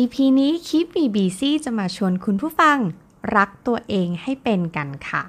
[0.00, 2.78] EP นี้คิปบีบีซี่จะมาชวนคุณผู้ฟัง
[3.36, 5.22] รักตัวเองให้เป็นกันค่ะ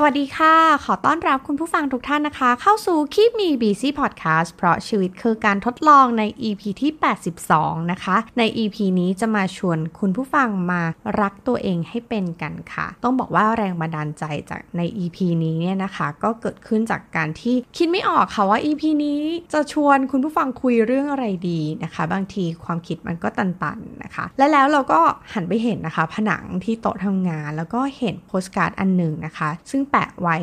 [0.00, 6.92] สวัสดีค่ะ ขอต้อนรับคุณผู้ฟังทุกท่านนะคะ เข้าสู่คีบมีบีซีพอดแคสต์เพราะชีวิตคือการทดลองใน EP ที่
[7.40, 10.82] 82 นะคะ ใน EP นี้จะมาชวนคุณผู้ฟังมา
[11.20, 19.20] รักตัวเองให้เป็นกันค่ะ ต้องบอกว่าแรงบันดาลใจจากใน EP นี้เนี่ยนะคะ ก็เกิดขึ้นจากการที่คิดไม่ออกค่ะว่า EP นี้
[19.52, 25.00] จะชวนคุณผู้ฟังคุยเรื่องอะไรดีนะคะ บางทีความคิดมันก็ตันๆนะคะ และแล้วเราก็
[25.34, 30.36] หันไปเห็นนะคะ ผนังที่โต๊ะทำงาน แล้วก็เห็นโปสการ์ดอันหนึ่งนะคะ ซึ่งแปะไว้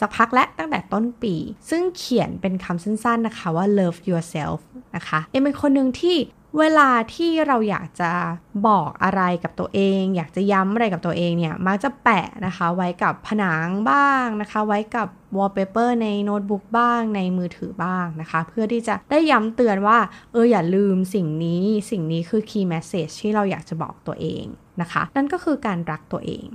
[0.00, 1.34] สักพักและตั้งแต่ต้นปี
[1.70, 4.58] ซึ่งเขียนเป็นคำสั้นๆนะคะว่า love yourself
[4.96, 6.16] นะคะเอ็มเป็นคนหนึ่งที่
[6.60, 8.10] เวลาที่เราอยากจะ
[8.68, 19.98] บอกอะไรกับตัวเอง อยากจะย้ำอะไรกับตัวเองเนี่ยมักจะแปะนะคะไว้กับผนังบ้างนะคะ ไว้กับวอลเปเปอร์ในโน้ตบุ๊กบ้างในมือถือบ้างนะคะ เพื่อที่จะได้ย้ำเตือนว่า
[20.32, 24.44] เอออย่าลืมสิ่งนี้สิ่งนี้คือ key message ที่เราอยากจะบอกตัวเอง
[24.80, 26.46] นะคะ นั่นก็คือการรักตัวเอง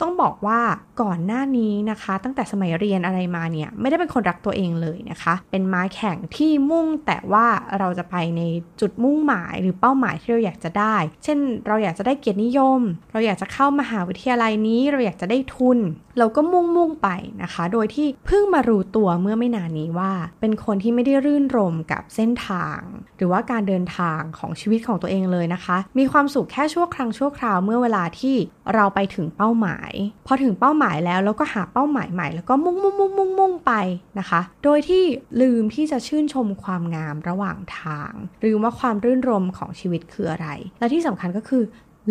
[0.00, 0.60] ต้องบอกว่า
[1.02, 7.46] ก่อนหน้านี้นะคะ ตั้งแต่สมัยเรียนอะไรมาเนี่ยไม่ได้เป็นคนรักตัวเองเลยนะคะ เป็นม้าแข่งที่มุ่งแต่ว่า
[7.78, 8.42] เราจะไปใน
[8.80, 12.80] จุดมุ่งหมายหรือเป้าหมายที่เราอยากจะได้ เช่น เราอยากจะได้เกียรตินิยม
[13.12, 15.78] เราอยากจะเข้ามหาวิทยาลัยนี้ เราอยากจะได้ทุน
[16.18, 17.08] เราก็มุ่งมุ่งไป
[17.42, 22.80] นะคะ โดยที่เพิ่งมารู้ตัวเมื่อไม่นานนี้ว่า เป็นคนที่ไม่ได้รื่นรมกับเส้นทาง
[23.16, 28.36] หรือว่าการเดินทางของชีวิตของตัวเองเลยนะคะ มีความสุขแค่ชั่วครั้งชั่วคราวเมื่อเวลาที่
[28.74, 29.92] เราไปถึงเป้าหมาย
[30.26, 33.72] พอถึงเป้าหมายแล้วเราก็หาเป้าหมายใหม่ แล้วก็มุ่งมุ่งมุ่งมุ่งมุ่งไป
[34.18, 35.02] นะคะ โดยที่
[35.40, 41.62] ลืมที่จะชื่นชมความงามระหว่างทางหรือว่าความรื่นรมของชีวิตคืออะไร และที่สำคัญก็คือ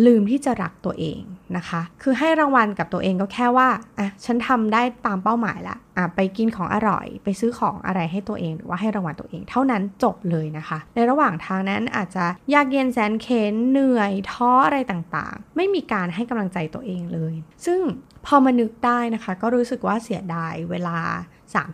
[0.06, 1.20] ลืมที่จะรักตัวเอง
[1.56, 12.24] นะคะ คือให้รางวัลกับตัวเองก็แค่ว่า อะ ฉันทำได้ตามเป้าหมายละ อะ ไปกินของอร่อย ไปซื้อของอะไรให้ตัวเอง หรือว่าให้รางวัลตัวเอง เท่านั้นจบเลยนะคะ ในระหว่างทางนั้นอาจจะ
[12.54, 17.34] ยากเย็นแสนเข็นเหนื่อยท้ออะไรต่างๆ ไม่มีการให้กำลังใจตัวเองเลย
[17.66, 17.80] ซึ่ง
[18.26, 20.98] พอมานึกได้นะคะ ก็รู้สึกว่าเสียดายเวลา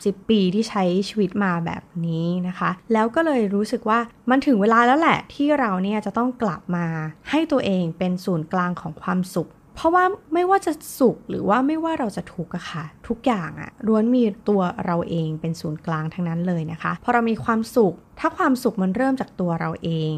[0.01, 4.01] 30 ปีที่ใช้ชีวิตมาแบบนี้นะคะ แล้วก็เลยรู้สึกว่า
[4.31, 6.87] มันถึงเวลาแล้วแหละที่เราเนี่ยจะต้องกลับมา
[7.31, 10.05] ให้ตัวเองเป็นศูนย์กลางของความสุข เพราะว่า
[10.35, 20.15] ไม่ว่าจะสุขหรือว่าไม่ว่าเราจะทุกข์อะค่ะ ทุกอย่างอะล้วนมีตัวเราเองเป็นศูนย์กลางทั้งนั้นเลยนะคะพอเรามีความสุข ถ้าความสุขมันเริ่มจากตัวเราเอง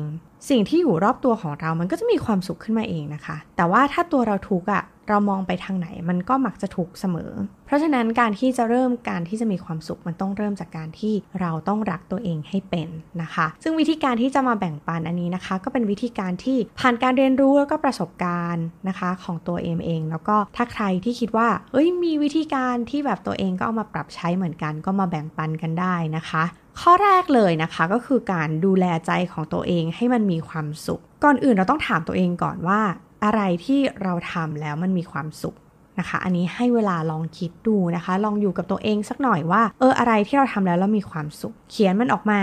[0.49, 7.33] สิ่งที่อยู่รอบตัวของเรามันก็จะมีความสุขขึ้นมาเองนะคะ แต่ว่าถ้าตัวเราทุกข์อะ เรามองไปทางไหนมันก็มักจะถูกเสมอ
[7.67, 12.89] เพราะฉะนั้นการที่จะเริ่มการที่จะมีความสุขมันต้องเริ่มจากการที่เราต้องรักตัวเองให้เป็น
[13.23, 26.45] นะคะ ซึ่งวิธีการที่จะมาแบ่งปันอันนี้นะคะ ก็เป็นวิธีการที่ผ่านการเรียนรู้แล้วก็ประสบการณ์นะคะของตัวเองเอง แล้วก็ถ้าใครที่คิดว่าเอ้ยมีวิธีการที่แบบตัวเองก็เอามาปรับใช้เหมือนกัน ก็มาแบ่งปันกันได้นะคะ
[26.81, 32.81] ข้อแรกเลยนะคะก็คือการดูแลใจของตัวเองให้มันมีความสุข ก่อนอื่นเราต้องถามตัวเองก่อนว่า
[33.25, 35.57] อะไรที่เราทำแล้วมันมีความสุข
[35.99, 42.41] นะคะ อันนี้ให้เวลาลองคิดดูนะคะ ลองอยู่กับตัวเองสักหน่อยว่า เออ อะไรที่เราทำแล้วเรามีความสุข เขียนมันออกมา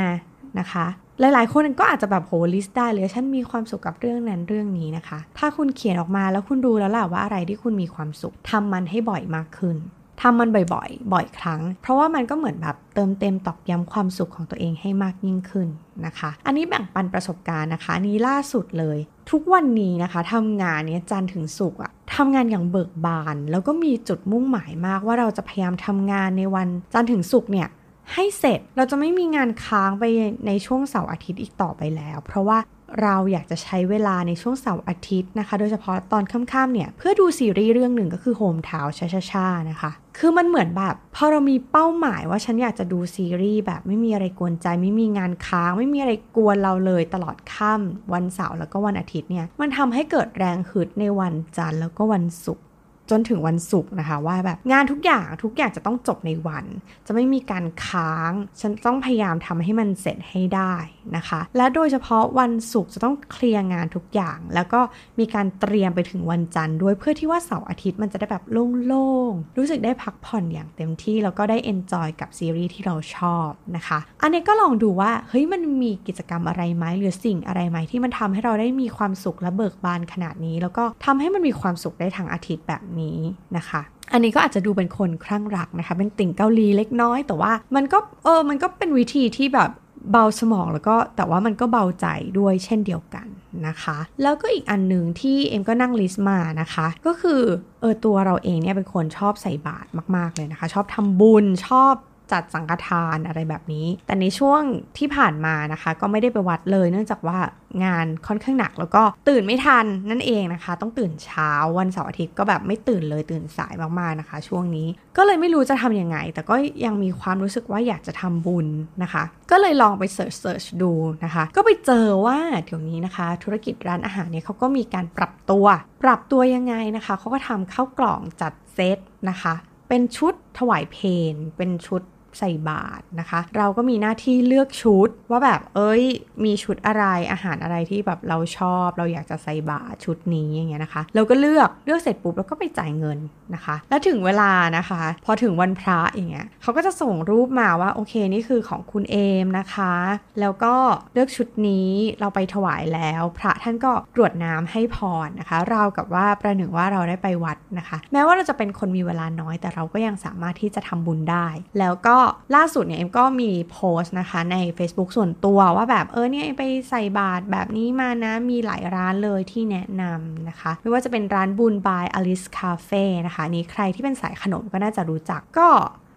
[0.59, 0.85] นะคะ
[1.19, 9.77] หลายๆ คนก็อาจจะแบบโหลิสต์ได้เลยฉันมีความสุขกับเรื่องนั้นเรื่องนี้นะคะ ถ้าคุณเขียนออกมาแล้วคุณดูแล้วล่ะว่าอะไรที่คุณมีความสุขทำมันให้บ่อยมากขึ้น
[10.21, 15.67] ทำมันบ่อยๆ บ่อยครั้ง เพราะว่ามันก็เหมือนแบบเติมเต็มตอกย้ำความสุขของตัวเองให้มากยิ่งขึ้น
[16.05, 18.97] นะคะ อันนี้แบ่งปันประสบการณ์นะคะ นี้ล่าสุดเลย
[19.31, 27.69] ทุกวันนี้นะคะทำงานเนี้ยจันถึงสุกอะทำงานอย่างเบิกบาน แล้วก็มีจุดมุ่งหมายมากว่าเราจะพยายามทำงานในวันจันถึงสุกเนี่ย
[28.13, 30.03] ให้เสร็จเราจะไม่มีงานค้างไป
[30.47, 32.57] ในช่วงเสาร์อาทิตย์อีกต่อไปแล้ว เพราะว่า
[33.01, 38.87] เราอยากจะใช้เวลาในช่วงเสาร์อาทิตย์นะคะ โดยเฉพาะตอนค่ำๆเนี่ย เพื่อดูซีรีส์เรื่องหนึ่งก็คือโฮมทาว
[39.31, 52.65] ช้าๆนะคะ คือมันเหมือนแบบพอเรามีเป้าหมายว่าฉันอยากจะดูซีรีส์แบบไม่มีอะไรกวนใจ ไม่มีงานค้าง ไม่มีอะไรกวนเราเลยตลอดค่ำวันเสาร์แล้วก็วันอาทิตย์เนี่ย มันทำให้เกิดแรงฮึดในวันจันทร์แล้วก็วันศุกร์
[53.09, 56.65] จนถึงวันศุกร์นะคะว่าแบบงานทุกอย่างทุกอย่างจะต้องจบในวัน
[57.07, 58.31] จะไม่มีการค้าง
[58.61, 60.75] ฉันต้องพยายามทำให้มันเสร็จให้ได้
[61.15, 64.79] นะคะ และโดยเฉพาะวันศุกร์จะต้องเคลียร์งานทุกอย่าง แล้วก็
[65.19, 68.43] มีการเตรียมไปถึงวันจันทร์ด้วยเพื่อที่ว่าเสาร์อาทิตย์มันจะได้แบบ
[68.85, 83.19] โล่งๆ รู้สึกได้พักผ่อนอย่างเต็มที่แล้วก็ได้ enjoy กับซีรีส์ที่เราชอบนะคะ อันนี้ก็ลองดูว่าเฮ้ยมันมีกิจกรรมอะไรไหมหรือสิ่งอะไรไหมที่มันทำให้เราได้มีความสุขและเบิกบานขนาดนี้ แล้วก็ทำให้มันมีความสุขได้ทั้งอาทิตย์แบบนี้
[83.57, 83.81] นะคะ
[84.13, 89.71] อันนี้ก็อาจจะดูเป็นคนคลั่งรักนะคะ เป็นติ่งเกาหลีเล็กน้อย แต่ว่ามันก็เออมันก็เป็นวิธีที่แบบ
[90.11, 92.07] เบาสมองแล้วก็แต่ว่ามันก็เบาใจ
[92.39, 93.27] ด้วยเช่นเดียวกัน
[93.67, 97.41] นะคะ แล้วก็อีกอันหนึ่งที่เอ็มก็นั่งลิสต์มานะคะ ก็คือ
[97.81, 101.93] เออตัวเราเองเนี่ยเป็นคนชอบใส่บาตรมาก ๆเลยนะคะ ชอบทำบุญชอบ
[102.31, 104.61] จัดสังฆทานอะไรแบบนี้ แต่ในช่วง
[104.97, 107.37] ที่ผ่านมานะคะ ก็ไม่ได้ไปวัดเลย เนื่องจากว่า
[107.85, 114.87] งานค่อนข้างหนักแล้วก็ตื่นไม่ทันนั่นเองนะคะ ต้องตื่นเช้าวันเสาร์อาทิตย์ก็แบบไม่ตื่นเลยตื่นสายมากๆนะคะ ช่วงนี้
[115.17, 116.55] ก็เลยไม่รู้จะทํำยังไง แต่ก็
[116.85, 118.67] ยังมีความรู้สึกว่าอยากจะทำบุญ
[119.03, 120.91] นะคะ ก็เลยลองไปเสิร์ชเสิร์ชดู
[121.23, 125.65] นะคะ ก็ไปเจอว่าเดี๋ยวนี้นะคะ ธุรกิจร้านอาหารเนี่ยเขาก็มีการปรับตัว
[126.03, 128.97] ปรับตัวยังไงนะคะเขาก็ทำข้าวกล่องจัดเซต
[129.29, 129.53] นะคะ
[129.89, 130.97] เป็นชุดถวายเพ
[131.33, 132.01] นเป็นชุด
[132.39, 136.03] ใส่บาตรนะคะ เราก็มีหน้าที่เลือกชุด ว่าแบบเอ้ย
[136.45, 143.19] มีชุดอะไรอาหารอะไรที่แบบเราชอบ เราอยากจะใส่บาตรชุดนี้อย่างเงี้ยนะคะ เราก็เลือกเลือกเสร็จปุ๊บแล้วก็ไปจ่ายเงิน
[143.55, 149.93] นะคะ แล้วถึงเวลานะคะ พอถึงวันพระอย่างเงี้ยเขาก็จะส่งรูปมาว่าโอเคนี่คือของคุณเอมนะคะ
[150.39, 150.75] แล้วก็
[151.13, 151.89] เลือกชุดนี้
[152.19, 161.47] เราไปถวายแล้ว พระท่านก็กรวดน้ำให้พรนะคะ เรากับว่าประหนึ่งว่าเราได้ไปวัดนะคะ แม้ว่าเราจะเป็นคนมีเวลาน้อยแต่เราก็ยังสามารถที่จะทำบุญได้
[161.79, 162.17] แล้วก็
[162.55, 175.67] ล่าสุดเนี่ยเอ็มก็มีโพสต์นะคะใน Facebook ส่วนตัวว่าแบบเออเนี่ยไปใส่บาตรแบบนี้มานะ มีหลายร้านเลยที่แนะนำนะคะ ไม่ว่าจะเป็นร้านบุญ by Alice Cafe นะคะนี้ใครที่เป็นสายขนมก็น่าจะรู้จักก็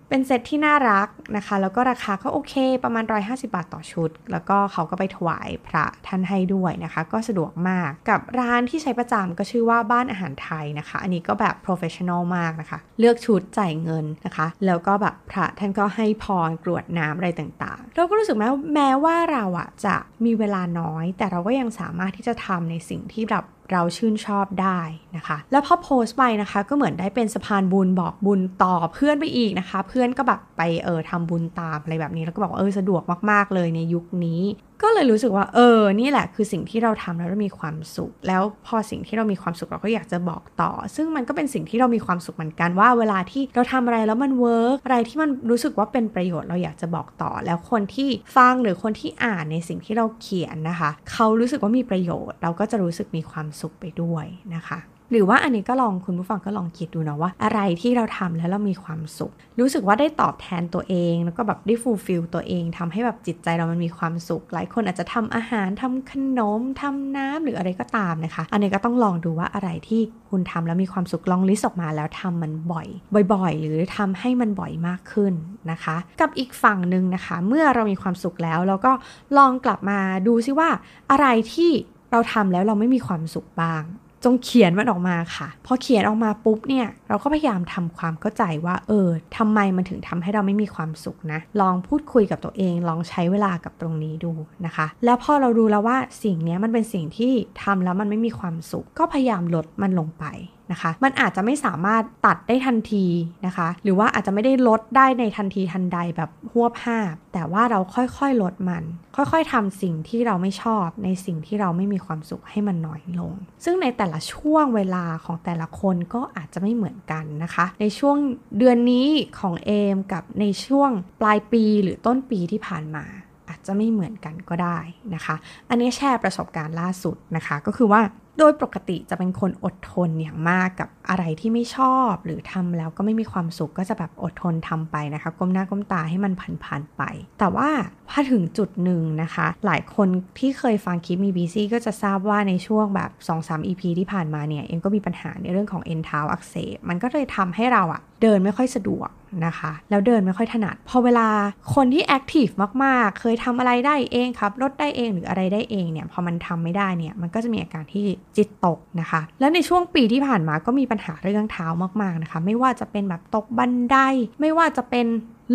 [0.08, 24.80] เป็นเซตที่น่ารักนะคะ แล้วก็ราคาก็โอเคประมาณ 150 บาทต่อชุด แล้วก็เขาก็ไปถวายพระท่านให้ด้วยนะคะ ก็สะดวกมากกับร้านที่ใช้ประจำก็ชื่อว่าบ้านอาหารไทยนะคะ อันนี้ก็แบบ professional มากนะคะ เลือกชุดจ่ายเงินนะคะ แล้วก็แบบพระท่านก็ให้พรกรวดน้ำอะไรต่างๆ เราก็รู้สึกแม้แม้ว่าเราอะจะมีเวลาน้อย แต่เราก็ยังสามารถที่จะทำในสิ่งที่แบบ เราชื่นชอบได้
[25.16, 34.42] นะคะ แล้วพอโพสต์ไปนะคะก็เหมือนได้เป็นสะพานบุญบอกบุญต่อเพื่อนไปอีกนะคะ เพื่อนก็แบบไปเออทำบุญตามอะไรแบบนี้แล้วก็บอกเออสะดวกมากๆเลยในยุคนี้
[34.82, 54.78] ก็เลยรู้สึกว่า เออ นี่แหละคือสิ่งที่เราทำแล้วเรามีความสุข แล้วพอสิ่งที่เรามีความสุขเราก็อยากจะบอกต่อ ซึ่งมันก็เป็นสิ่งที่เรามีความสุขเหมือนกันว่าเวลาที่เราทำอะไรแล้วมัน work อะไรที่มันรู้สึกว่าเป็นประโยชน์เราอยากจะบอกต่อ แล้วคนที่ฟังหรือคนที่อ่านในสิ่งที่เราเขียนนะคะ เขารู้สึกว่ามีประโยชน์ เราก็จะรู้สึกมีความสุขไปด้วยนะคะ
[55.10, 70.00] หรือว่าอันนี้ก็ลองคุณผู้ฟังก็ลองคิดดูนะว่า อะไรที่เราทำแล้วเรามีความสุข รู้สึกว่าได้ตอบแทนตัวเอง แล้วก็แบบได้ fulfill ตัวเองทำให้แบบจิตใจเรามันมีความสุข หลายคนอาจจะทำอาหารทำขนมทำน้ำหรืออะไรก็ตามนะคะ อันนี้ก็ต้องลองดูว่าอะไรที่
[70.30, 72.88] คุณทำแล้วมีความสุขลอง list ออกมาแล้วทำมันบ่อย
[73.32, 75.32] บ่อย ๆ หรือทำให้มันบ่อยมากขึ้น
[75.70, 78.92] นะคะ กับอีกฝั่งหนึ่งนะคะ เมื่อเรามีความสุขแล้วเราก็
[79.36, 80.68] ลองกลับมาดูซิว่า
[81.10, 81.70] อะไรที่
[82.12, 83.82] เราทำแล้วเราไม่มีความสุขบ้าง
[84.24, 94.32] จงเขียนมันออกมาค่ะ พอเขียนออกมาปุ๊บเนี่ย เราก็พยายามทำความเข้าใจว่า เออทำไมมันถึงทำให้เราไม่มีความสุขนะ ลองพูดคุยกับตัวเอง ลองใช้เวลากับตรงนี้ดู
[94.66, 97.32] นะคะ แล้วพอเรารู้แล้วว่าสิ่งนี้มันเป็นสิ่งที่
[97.62, 100.24] ทำแล้วมันไม่มีความสุข ก็พยายามลดมันลงไป
[100.72, 103.06] นะคะ มันอาจจะไม่สามารถตัดได้ทันที
[103.46, 106.98] นะคะ หรือว่าอาจจะไม่ได้ลดได้ในทันทีทันใดแบบหัวภา
[107.32, 108.84] แต่ว่าเราค่อยๆลดมัน
[109.16, 113.34] ค่อยๆทำสิ่งที่เราไม่ชอบในสิ่งที่เราไม่มีความสุขให้มันน้อยลง
[113.64, 118.16] ซึ่งในแต่ละช่วงเวลาของแต่ละคนก็อาจจะไม่เหมือนกันนะคะ ในช่วง
[118.58, 119.08] เดือนนี้
[119.40, 120.90] ของเอมกับในช่วง
[121.20, 123.04] ปลายปีหรือต้นปีที่ผ่านมา
[123.48, 124.78] อาจจะไม่เหมือนกันก็ได้
[125.14, 125.36] นะคะ
[125.68, 128.00] อันนี้แชร์ประสบการณ์ล่าสุดนะคะ ก็คือว่า
[128.38, 137.02] โดยปกติจะเป็นคนอดทนอย่างมากกับอะไรที่ไม่ชอบ หรือทำแล้วก็ไม่มีความสุขก็จะแบบอดทนทำไปนะคะ ก้มหน้าก้มตาให้มันผ่านๆไป
[137.38, 137.68] แต่ว่า
[138.10, 143.10] พอถึงจุดหนึ่งนะคะ หลายคนที่เคยฟังคลิปมีบีซีก็จะทราบว่าในช่วงแบบ
[143.40, 149.10] 2-3 EP ที่ผ่านมาเนี่ย เอ็มก็มีปัญหาในเรื่องของเอ็นเท้าอักเสบมันก็เลยทำให้เราอะเดินไม่ค่อยสะดวก
[149.46, 151.28] นะคะ แล้วเดินไม่ค่อยถนัด พอเวลา
[151.74, 152.48] คนที่ active
[152.84, 161.66] มากๆ เคยทำอะไรได้เองขับรถได้เองหรืออะไรได้เองเนี่ย พอมันทำไม่ได้เนี่ย มันก็จะมีอาการที่จิตตกนะคะ แล้วในช่วงปีที่ผ่านมาก็มีปัญหาเรื่องเท้า
[162.02, 163.96] มากๆนะคะ ไม่ว่าจะเป็นแบบตกบันได
[164.40, 165.06] ไม่ว่าจะเป็น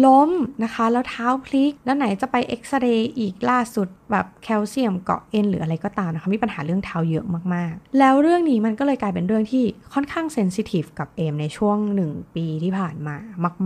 [0.06, 0.30] ล้ม
[0.64, 11.78] นะคะ แล้วเท้าพลิก แล้วไหนจะไปเอ็กซเรย์อีกล่าสุดแบบแคลเซียมเกาะเอ็นหรืออะไรก็ตามนะคะ มีปัญหาเรื่องเท้าเยอะมากๆ แล้วเรื่องนี้มันก็เลยกลายเป็นเรื่องที่ค่อนข้างเซนซิทีฟกับเอมในช่วง
[12.10, 13.16] 1 ปีที่ผ่านมา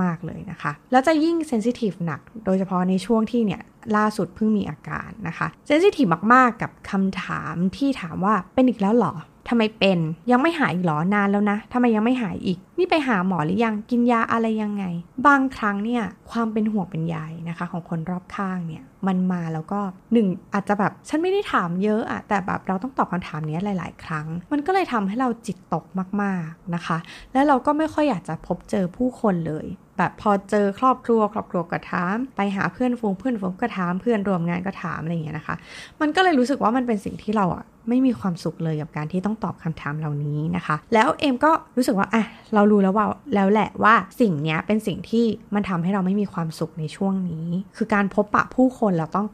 [0.02, 3.62] มาก ๆเลยนะคะ แล้วจะยิ่งเซนซิทีฟหนัก โดยเฉพาะในช่วงที่เนี่ย
[3.98, 9.14] ล่าสุดเพิ่งมีอาการนะคะเซนซิทีฟมากๆกับคำถามที่ถามว่าเป็นอีกแล้วหรอ
[9.50, 10.00] ทำไมเป็น
[10.32, 14.86] ยังไม่หายอีกหรอนานแล้วนะทำไมยังไม่หายอีก นี่ไปหาหมอหรือยังกินยาอะไรยังไง
[15.28, 17.18] บางครั้งเนี่ยความเป็นห่วงเป็นใย
[17.50, 19.80] นะคะ ของคนรอบข้างเนี่ยมันมาแล้วก็
[20.14, 25.86] หนึ่งอาจจะแบบฉันไม่ได้ถามเยอะอะแต่แบบเราต้องตอบคำถามนี้หลาย ๆ ครั้ง มันก็เลยทำให้เราจิตตก
[26.22, 26.98] มาก ๆนะคะ
[27.34, 29.66] แล้วเราก็ไม่ค่อยอยากจะพบเจอผู้คนเลย
[29.98, 35.56] แบบพอเจอครอบครัวครอบครัวก็ถาม ไปหาเพื่อนฟูงเพื่อนฟูงก็ถามเพื่อนรวมงานก็ถามอะไรอย่างเงี้ยนะคะ
[36.02, 42.24] มันก็เลยรู้สึกว่ามันเป็นสิ่งที่เราอะไม่มีความสุขเลยกับการที่ต้องตอบคำถามเหล่านี้นะคะ แล้วเอมก็รู้สึกว่าอะ
[42.54, 45.26] เรารู้แล้วว่าแล้วแหละว่าสิ่งเนี้ยเป็นสิ่งที่
[45.56, 49.28] มันทำให้เราไม่มีความสุขในช่วงนี้ คือการพบปะผู้คนเราต้อง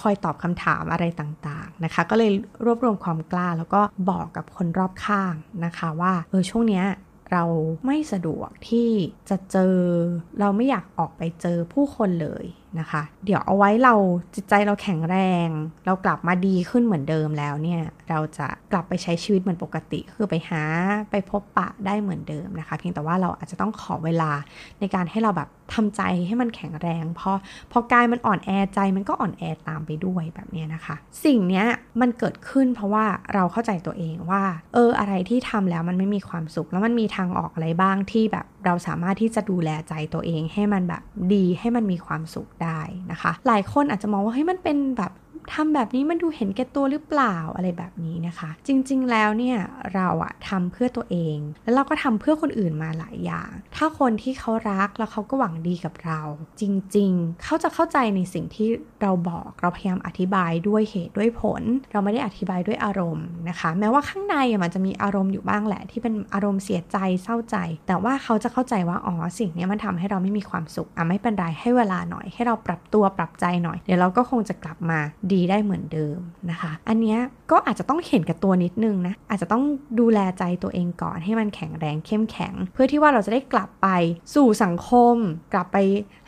[0.00, 2.30] คอยตอบคำถามอะไรต่างๆนะคะ ก็เลย
[2.64, 5.34] รวบรวมความกล้าแล้วก็บอกกับคนรอบข้าง
[5.64, 6.84] นะคะ ว่าเออช่วงเนี้ย
[7.30, 7.44] เรา
[7.86, 8.90] ไม่สะดวกที่
[9.28, 9.76] จะเจอ
[10.38, 12.44] เราไม่อยากออกไปเจอผู้คนเลย
[12.78, 13.94] นะคะ เดี๋ยวเอาไว้เรา
[14.34, 15.48] จิตใจเราแข็งแรง
[15.86, 20.62] เรากลับมาดีขึ้นเหมือนเดิมแล้วเนี่ย เราจะกลับไปใช้ชีวิตเหมือนปกติ คือไปหา
[21.10, 24.30] ไปพบปะได้เหมือนเดิมนะคะ เพียงแต่ว่าเราอาจจะต้องขอเวลา
[24.80, 27.30] ในการให้เราแบบทำใจให้มันแข็งแรงพอ
[27.72, 31.64] พอกายมันอ่อนแอใจมันก็อ่อนแอตามไปด้วยแบบนี้นะคะ สิ่งนี้
[32.00, 34.42] มันเกิดขึ้นเพราะว่าเราเข้าใจตัวเองว่า
[34.74, 41.02] เอออะไรที่ทำแล้วมันไม่มีความสุข แล้วมันมีทางออกอะไรบ้างที่แบบเราสามารถที่จะดูแลใจตัวเองให้มันแบบ
[41.34, 42.80] ดีให้มันมีความสุขได้
[43.12, 45.12] นะคะ หลายคนอาจจะมองว่าเฮ้ยมันเป็นแบบ
[45.54, 49.58] ทำแบบนี้มันดูเห็นแก่ตัวหรือเปล่าอะไรแบบนี้นะคะ จริงๆแล้วเนี่ย
[49.94, 56.20] เราอะทำเพื่อตัวเอง แล้วเราก็ทำเพื่อคนอื่นมาหลายอย่าง ถ้าคนที่เขารักแล้วเขาก็หวังดีกับเรา
[56.60, 56.62] จ
[56.96, 58.68] ริงๆ เขาจะเข้าใจในสิ่งที่
[59.02, 74.98] เราบอกเราพยายามอธิบายด้วยเหตุด้วยผล เราไม่ได้อธิบายด้วยอารมณ์นะคะ แม้ว่าข้างในมันจะมีอารมณ์อยู่บ้างแหละ ที่เป็นอารมณ์เสียใจเศร้าใจ แต่ว่าเขาจะเข้าใจว่าอ๋อสิ่งนี้มันทำให้เราไม่มีความสุขอะไม่เป็นไรให้เวลาหน่อย ให้เราปรับตัวปรับใจหน่อย เดี๋ยวเราก็คงจะกลับมา
[75.32, 76.18] ดีได้เหมือนเดิม
[76.50, 77.16] นะคะ อันนี้
[77.50, 79.64] ก็อาจจะต้องเห็นกับตัวนิดนึงนะ อาจจะต้อง
[80.00, 83.88] ดูแลใจตัวเองก่อนให้มันแข็งแรงเข้มแข็ง เพื่อที่ว่าเราจะได้กลับไป
[84.34, 85.16] สู่สังคม
[85.52, 85.76] กลับไป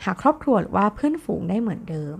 [0.03, 2.15] หาครอบครัวหรือว่าเพื่อนฝูงได้เหมือนเดิม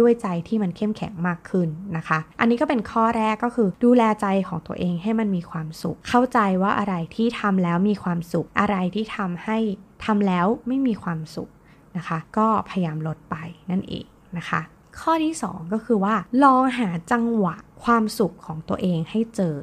[0.00, 9.58] ด้วยใจที่มันเข้มแข็งมากขึ้นนะคะ อันนี้ก็เป็นข้อแรกก็คือดูแลใจของตัวเองให้มันมีความสุข เข้าใจว่าอะไรที่ทำแล้วมีความสุข อะไรที่ทำให้
[10.04, 11.48] ทำแล้วไม่มีความสุข
[11.96, 13.36] นะคะ ก็พยายามลดไป
[13.70, 14.06] นั่นเอง
[14.38, 14.60] นะคะ
[15.02, 16.14] ข้อที่ 2 ก็คือว่า
[16.44, 19.58] ลองหาจังหวะความสุขของตัวเองให้เจอ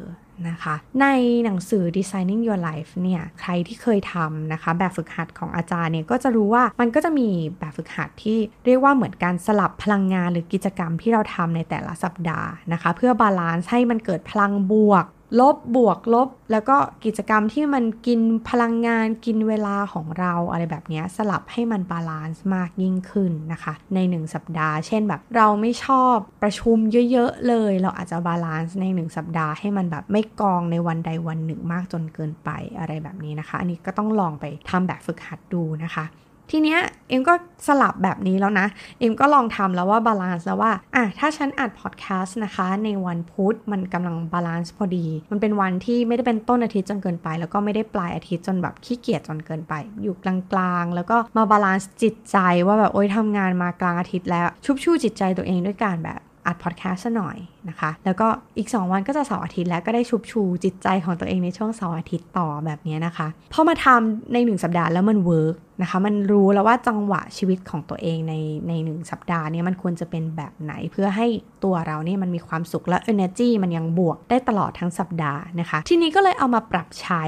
[0.49, 1.07] นะคะ ใน
[1.43, 15.05] หนังสือ Designing Your Life เนี่ย ใครที่เคยทำนะคะ แบบฝึกหัดของอาจารย์เนี่ย ก็จะรู้ว่ามันก็จะมีแบบฝึกหัดที่เรียกว่าเหมือนการสลับพลังงานหรือกิจกรรมที่เราทำในแต่ละสัปดาห์นะคะ เพื่อ balance ให้มันเกิดพลังบวก
[15.39, 26.77] ลบบวกลบ แล้วก็กิจกรรมที่มันกินพลังงานกินเวลาของเราอะไรแบบนี้สลับให้มัน balance มากยิ่งขึ้นนะคะ ใน 1 สัปดาห์ เช่นแบบเราไม่ชอบประชุม
[27.11, 36.05] เยอะๆเลย เราอาจจะ balance ใน 1 สัปดาห์ให้มันแบบไม่กองในวันใดวันหนึ่งมากจนเกินไปอะไรแบบนี้นะคะ อันนี้ก็ต้องลองไปทำแบบฝึกหัดดูนะคะ
[36.51, 37.33] ทีเนี้ยเอ็มก็
[37.67, 38.67] สลับแบบนี้แล้วนะ
[38.99, 52.37] เอ็มก็ลองทำแล้วว่า balance แล้วว่าอะถ้าฉันอัดพอดแคสต์นะคะ ในวันพุธมันกำลัง balance พอดี มันเป็นวันที่ไม่ได้เป็นต้นอาทิตย์จนเกินไป แล้วก็ไม่ได้ปลายอาทิตย์จนแบบขี้เกียจจนเกินไป อยู่กลางๆ แล้วก็มา balance จิตใจ
[52.67, 57.37] ว่าแบบโอ๊ยทำงานมากลางอาทิตย์แล้ว ชุบชูจิตใจตัวเองด้วยการแบบ อัดพอดแคสต์หน่อย
[57.69, 68.33] นะคะ แล้วก็อีก 2 วันก็จะเสาร์อาทิตย์แล้วก็ได้ชุบชูจิตใจของตัวเองในช่วงเสาร์อาทิตย์ต่อแบบนี้นะคะพอมาทำใน 1 สัปดาห์แล้วมัน work นะคะมันรู้แล้วว่าจังหวะชีวิตของตัวเองใน
[68.67, 71.27] ในสัปดาห์นี้มันควรจะเป็นแบบไหนเพื่อให้
[71.63, 77.23] ตัวเราเนี่ยมันมีความสุขและ energy มันยังบวกได้ตลอดทั้งสัปดาห์นะคะ ทีนี้ก็เลยเอามาปรับใช้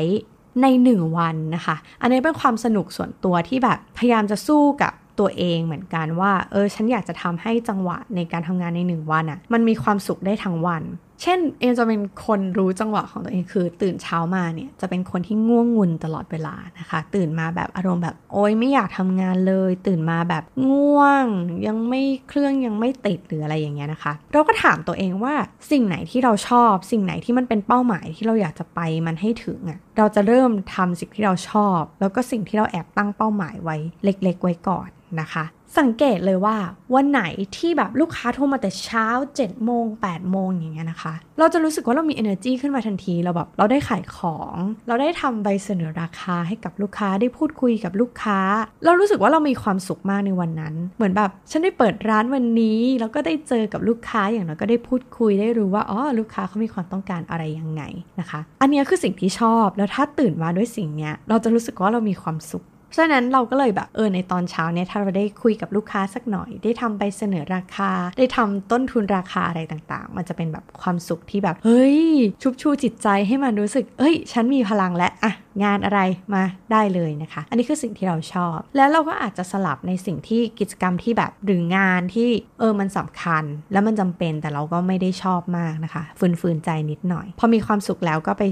[0.62, 10.84] ใน 1 วันนะคะ อันนี้เป็นความสนุกส่วนตัวที่แบบพยายามจะสู้กับ ตัวเองเหมือนกันว่า เออ ฉันอยากจะทำให้จังหวะในการทำงานในหนึ่งวันอะ่ะ มันมีความสุขได้ทั้งวัน
[11.22, 21.26] เช่นเอมจะเป็นคนรู้จังหวะของตัวเองคือ ตื่นเช้ามาเนี่ยจะเป็นคนที่ง่วงงุนตลอดเวลานะคะ ตื่นมาแบบอารมณ์แบบโอ๊ยไม่อยากทำงานเลย ตื่นมาแบบง่วง
[21.68, 25.34] ยังไม่เครื่องยังไม่ติดหรืออะไรอย่างเงี้ยนะคะ เราก็ถามตัวเองว่า
[25.72, 34.90] สิ่งไหนที่เราชอบ สิ่งไหนที่มันเป็นเป้าหมายที่เราอยากจะไปมันให้ถึงอะ่ะเราจะเริ่มทำสิ่งที่เราชอบ แล้วก็สิ่งที่เราแอบตั้งเป้าหมายไว้เล็ก ๆ ไว้ก่อน
[35.22, 35.46] นะคะ
[35.80, 36.58] สังเกตเลยว่า
[36.96, 37.22] วันไหน
[37.58, 39.08] ที่แบบลูกค้าโทรมาแต่เช้า
[39.38, 44.56] 7โมง8โมงอย่างเงี้ยนะคะ เราจะรู้สึกว่าเรามี energy ขึ้นมาทันที เราแบบเราได้ขายของ
[44.88, 48.40] เราได้ทำใบเสนอราคาให้กับลูกค้าได้พูดคุยกับลูกค้า
[48.86, 57.84] เรารู้สึกว่าเรามีความสุขมากในวันนั้น เหมือนแบบฉันได้เปิดร้านวันนี้แล้วก็ได้เจอกับลูกค้าอย่างน้อยก็ได้พูดคุยได้รู้ว่าอ๋อลูกค้าเขามีความต้องการอะไรยังไง
[58.20, 72.00] นะคะ อันนี้คือสิ่งที่ชอบแล้วถ้าตื่นมาด้วยสิ่งเนี้ยเราจะรู้สึกว่าเรามีความสุข เพราะฉะนั้นเราก็เลยแบบเออในตอนเช้าเนี่ยถ้าเราได้คุยกับลูกค้าสักหน่อย ได้ทำไปเสนอราคา ได้ทำต้นทุนราคาอะไรต่างๆ มันจะเป็นแบบความสุขที่แบบ เฮ้ย
[72.42, 75.34] ชุบชูจิตใจให้มันรู้สึก เอ้ย ฉันมีพลังและอะ
[75.64, 76.00] งานอะไร
[76.34, 88.44] มาได้เลยนะคะ อันนี้คือสิ่งที่เราชอบ แล้วเราก็อาจจะสลับในสิ่งที่กิจกรรมที่แบบหรืองานที่เออมันสำคัญ แล้วมันจำเป็นแต่เราก็ไม่ได้ชอบมากนะคะ ฝืนๆใจนิดหน่อย พอมีความสุขแล้วก็ไป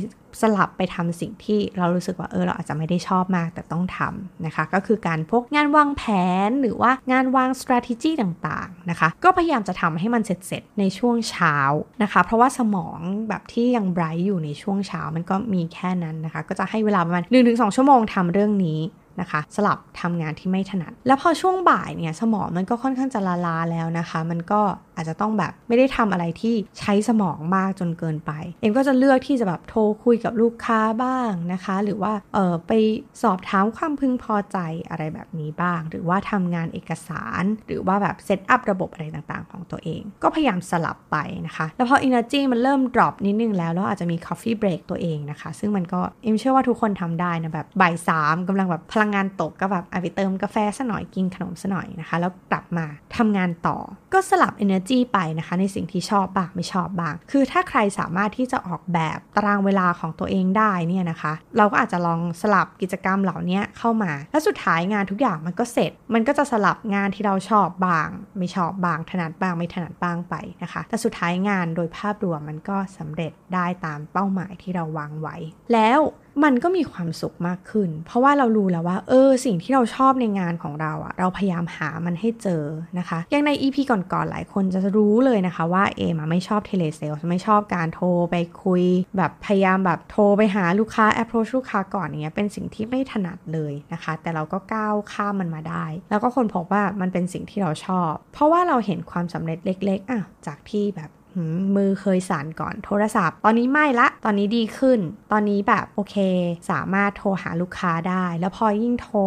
[0.43, 6.03] สลับไปทำสิ่งที่เรารู้สึกว่าเออเราอาจจะไม่ได้ชอบมากแต่ต้องทำนะคะ ก็คือการพกงานวางแผ
[6.47, 11.57] นหรือว่างานวาง strategy ต่างๆนะคะ ก็พยายามจะทำให้มันเสร็จๆในช่วงเช้า
[12.03, 18.79] นะคะ เพราะว่าสมองแบบที่ยังไบรท์อยู่ในช่วงเช้ามันก็มีแค่นั้นนะคะ ก็จะให้เวลาประมาณ1-2ชั่วโมงทำเรื่องนี้
[19.19, 24.61] นะคะสลับทำงานที่ไม่ถนัด แล้วพอช่วงบ่ายเนี่ยสมองมันก็ค่อนข้างจะลาลาแล้วนะคะ มันก็
[24.95, 32.71] อาจจะต้องแบบไม่ได้ทำอะไรที่ใช้สมองมากจนเกินไป เอ็มก็จะเลือกที่จะแบบโทรคุยกับลูกค้าบ้างนะคะ หรือว่าเออไป
[33.23, 34.57] สอบถามความพึงพอใจ
[34.89, 45.49] อะไรแบบนี้บ้าง หรือว่าทำงานเอกสาร หรือว่าแบบ set up ระบบอะไรต่างๆ ของตัวเอง ก็พยายามสลับไปนะคะ แล้วพอ energy มันเริ่ม drop นิดนึงแล้วแล้วอาจจะมี coffee break ตัวเองนะคะ
[45.59, 52.85] ซึ่งมันก็เอ็มเชื่อว่าทุกคนทำได้นะแบบบ่ายสามกำลังแบบพลังงานตกก็แบบไปเติมกาแฟซะหน่อยกินขนมซะหน่อยนะคะ แล้วกลับมา
[53.17, 53.77] ทำงานต่อ
[54.13, 75.35] ก็สลับ energy ไปนะคะในสิ่งที่ชอบบ้างไม่ชอบบ้าง คือถ้าใครสามารถที่จะออกแบบตารางเวลาของตัวเองได้เนี่ยนะคะ เราก็อาจจะลองสลับกิจกรรมเหล่านี้เข้ามา แล้วสุดท้ายงานทุกอย่างมันก็เสร็จ มันก็จะสลับงานที่เราชอบบ้าง ไม่ชอบบ้างถนัดบ้างไม่ถนัดบ้างไปนะคะ แต่สุดท้ายงานโดยภาพรวมมันก็สำเร็จได้ตามเป้าหมายที่เราวางไว้
[75.73, 76.01] แล้ว
[76.43, 82.63] มันก็มีความสุขมากขึ้น เพราะว่าเรารู้แล้วว่า เออ สิ่งที่เราชอบในงานของเราอะเราพยายามหามันให้เจอ
[82.99, 88.83] นะคะอย่างใน EP ก่อนๆหลายคนจะรู้เลยนะคะว่าเอมาไม่ชอบเทเลเซลไม่ชอบการโทรไปคุย
[89.17, 101.11] แบบพยายามแบบโทรไปหาลูกค้า approach ลูกค้าก่อนเนี้ยเป็นสิ่งที่ไม่ถนัดเลยนะคะ แต่เราก็ก้าวข้ามมันมาได้ แล้วก็คนพบว่ามันเป็นสิ่งที่เราชอบ เพราะว่าเราเห็นความสำเร็จเล็ก ๆอะจากที่แบบ
[101.75, 104.99] มือเคยสั่นก่อนโทรศัพท์ ตอนนี้ไม่ละ ตอนนี้ดีขึ้น
[105.31, 106.15] ตอนนี้แบบโอเค
[106.71, 109.19] สามารถโทรหาลูกค้าได้ แล้วพอยิ่งโทร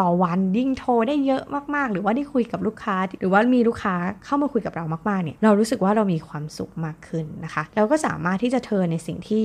[0.00, 1.42] ต่อวันยิ่งโทรได้เยอะ
[1.74, 3.94] มากๆ หรือว่าได้คุยกับลูกค้า หรือว่ามีลูกค้า
[4.24, 9.44] เข้ามาคุยกับเรามากๆเนี่ยเรารู้สึกว่าเรามีความสุขมากขึ้นนะคะเราก็สามารถที่จะเทินในสิ่งที่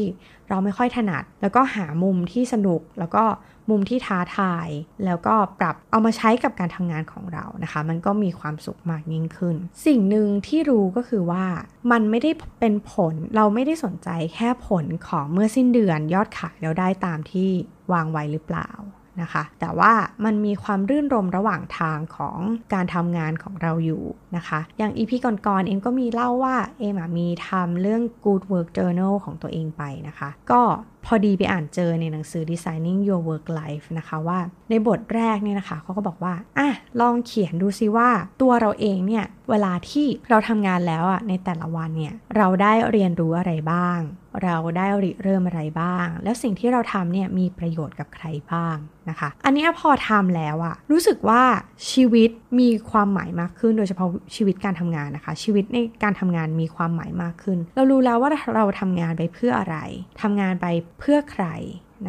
[0.49, 3.23] เราไม่ค่อยถนัด แล้วก็หามุมที่สนุกแล้วก็
[3.69, 4.67] มุมที่ท้าทาย
[5.05, 9.55] แล้วก็ปรับเอามาใช้กับการทำงานของเรานะคะ มันก็มีความสุขมากยิ่งขึ้น
[9.85, 11.45] สิ่งหนึ่งที่รู้ก็คือว่า
[11.91, 17.49] มันไม่ได้เป็นผลเราไม่ได้สนใจแค่ผลของเมื่อสิ้นเดือนยอดขายเราได้ตามที่
[17.93, 18.71] วางไว้หรือเปล่า
[19.23, 19.93] นะคะแต่ว่า
[20.25, 22.39] มันมีความรื่นรมระหว่างทางของ
[22.73, 24.03] การทำงานของเราอยู่
[24.35, 30.61] นะคะ อย่างอีพีก่อนๆเอ็มก็มีเล่าว่าเอ็มมีทำเรื่อง Good Work Journal ของตัวเองไปนะคะ ก็
[31.07, 34.39] พอดีไปอ่านเจอในหนังสือ Designing Your Work Life นะคะว่า
[34.69, 36.69] ในบทแรกเนี่ยนะคะเขาก็บอกว่าอะ
[37.01, 38.09] ลองเขียนดูซิว่า
[38.41, 43.99] ตัวเราเองเนี่ย เวลาที่เราทำงานแล้วอะในแต่ละวันเนี่ย เราได้เรียนรู้อะไรบ้าง
[44.43, 48.77] เราได้ริเริ่มอะไรบ้าง แล้วสิ่งที่เราทำเนี่ยมีประโยชน์กับใครบ้าง
[49.09, 51.43] นะคะ อันนี้พอทำแล้วอะรู้สึกว่า
[51.91, 59.77] ชีวิตมีความหมายมากขึ้น โดยเฉพาะชีวิตการทำงานนะคะ ชีวิตในการทำงานมีความหมายมากขึ้น เรารู้แล้วว่าเราทำงานไปเพื่ออะไร
[60.21, 60.67] ทำงานไป
[60.99, 61.45] เพื่อใคร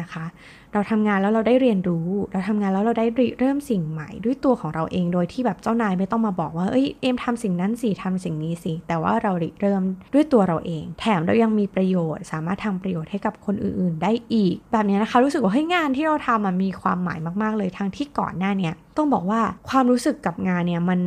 [0.01, 0.25] นะคะ
[0.73, 3.05] เราทำงานแล้วเราได้เรียนรู้ เราทำงานแล้วเราได้
[3.39, 9.81] เริ่มสิ่งใหม่ ด้วยตัวของเราเองโดยที่แบบเจ้านายไม่ต้องมาบอกว่าเอ้ยเอ็มทำสิ่งนั้นสิทำสิ่งนี้สิแต่ว่าเราเริ่ม
[10.13, 20.99] ด้วยตัวเราเอง แถมเรายังมีประโยชน์ สามารถทำประโยชน์ให้กับคนอื่น ๆ ได้อีก แบบนี้นะคะรู้สึกว่าเฮ้ยงานที่เราทำมันมีความหมายมาก ๆ เลยทั้งที่ก่อนหน้าเนี่ยต้องบอกว่าความรู้สึกกับงานเนี่ยมัน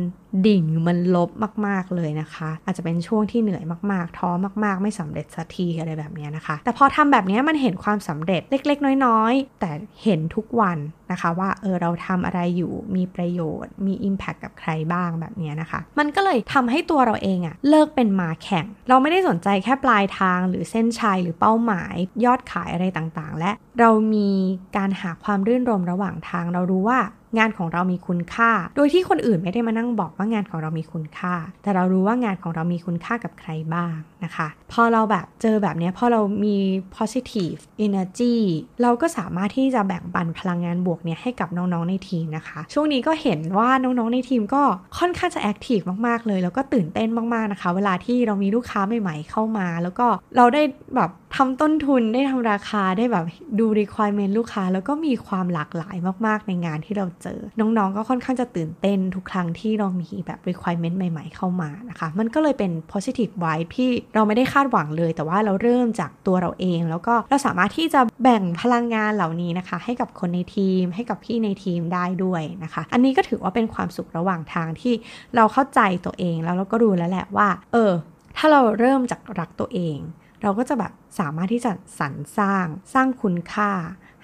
[0.47, 1.29] ดิ่งมันลบ
[1.67, 4.29] มาก ๆ เลยนะคะ อาจจะเป็นช่วงที่เหนื่อยมากๆ ท้อ
[4.63, 9.71] มาก ๆ ไม่สำเร็จสักทีอะไรแบบนี้นะคะ แต่พอทำแบบนี้มันเห็นความสำเร็จเล็ก ๆ น้อยแต่
[10.03, 10.77] เห็นทุกวัน
[11.11, 21.93] นะคะว่าเออเราทำอะไรอยู่มีประโยชน์ มี Impact กับใครบ้างแบบนี้นะคะ มันก็เลยทำให้ตัวเราเองอะเลิกเป็นมาแข่ง เราไม่ได้สนใจแค่ปลายทางหรือเส้นชัยหรือเป้าหมาย
[22.25, 24.29] ยอดขายอะไรต่างๆ และเรามี
[24.77, 26.99] การหาความรื่นรมระหว่างทาง เรารู้ว่า
[27.37, 36.57] งานของเรามีคุณค่า โดยที่คนอื่นไม่ได้มานั่งบอกว่างานของเรามีคุณค่า แต่เรารู้ว่างานของเรามีคุณค่ากับใครบ้างนะคะ พอเราแบบเจอแบบนี้พอเรามี
[36.95, 38.35] positive energy
[38.81, 44.63] เราก็สามารถที่จะแบ่งปันพลังงานบวกเนี่ยให้กับน้องๆในทีมนะคะ ช่วงนี้ก็เห็นว่าน้องๆในทีมก็
[44.97, 50.61] ค่อนข้างจะแอคทีฟมากๆเลย แล้วก็ตื่นเต้นมากๆนะคะ เวลาที่เรามีลูกค้าใหม่ๆเข้ามา แล้วก็เราได้
[50.95, 53.25] แบบทำต้นทุนได้ทำราคาได้แบบ
[53.59, 70.83] ดู requirement ลูกค้า แล้วก็มีความหลากหลายมากๆในงานที่เราเจอ น้องๆ ก็ค่อนข้างจะตื่นเต้นทุกครั้งที่เรามีแบบ requirement ใหม่ๆ เข้ามานะคะ มันก็เลยเป็น positive vibe ที่เราไม่ได้คาดหวังเลย แต่ว่าเราเริ่มจากตัวเราเอง แล้วก็เราสามารถที่จะแบ่งพลังงานเหล่านี้นะคะ ให้กับคนในทีม
[70.95, 74.93] ให้กับพี่ในทีมได้ด้วยนะคะ อันนี้ก็ถือว่าเป็นความสุขระหว่างทางที่
[75.35, 77.91] เราเข้าใจตัวเองแล้วเราก็รู้แล้วแหละว่า เออ
[78.37, 79.97] ถ้าเราเริ่มจากรักตัวเอง
[80.41, 83.71] เราก็จะแบบสามารถที่จะสรรสร้างสร้างคุณค่า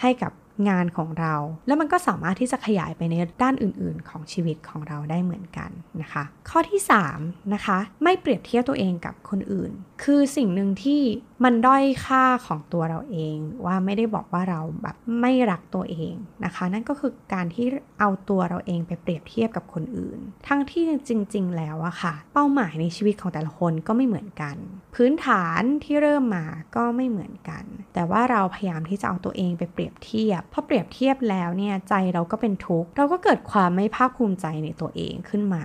[0.01, 0.31] ให้กับ
[0.69, 1.35] งานของเรา
[1.67, 6.81] แล้วมันก็สามารถที่จะขยายไปในด้านอื่น ๆ ของชีวิตของเราได้เหมือนกันนะคะ ข้อที่
[7.15, 9.71] 3นะคะไม่เปรียบเทียบตัวเองกับคนอื่น
[10.03, 11.01] คือสิ่งหนึ่งที่
[11.43, 16.13] มันด้อยค่าของตัวเราเองว่าไม่ได้บอกว่าเราแบบไม่รักตัวเอง
[16.45, 17.65] นะคะ นั่นก็คือการที่
[17.99, 24.55] เอาตัวเราเองไปเปรียบเทียบกับคนอื่น ทั้งที่จริง ๆ แล้วอะค่ะ เป้าหมายในชีวิตของแต่ละคนก็ไม่เหมือนกัน
[24.95, 26.45] พื้นฐานที่เริ่มมา
[26.75, 35.63] ก็ไม่เหมือนกัน แต่ว่าเราพยายามที่จะเอาตัวเองไปเปรียบเทียบพอเปรียบเทียบแล้วเนี่ยใจเราก็เป็นทุกข์เราก็เกิดความไม่ภาคภูมิใจในตัวเองขึ้นมา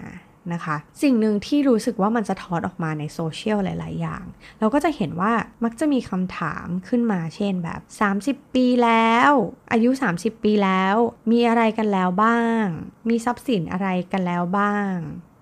[0.52, 4.24] นะคะ สิ่งหนึ่งที่รู้สึกว่ามันจะทอดออกมาในโซเชียลหลาย ๆ อย่าง
[4.60, 5.32] เราก็จะเห็นว่า
[5.64, 7.80] มักจะมีคำถามขึ้นมาเช่นแบบ
[8.20, 9.32] 30 ปีแล้ว
[9.72, 10.96] อายุ 30 ปีแล้ว
[11.30, 12.64] มีอะไรกันแล้วบ้าง
[13.08, 14.94] มีทรัพย์สินอะไรกันแล้วบ้าง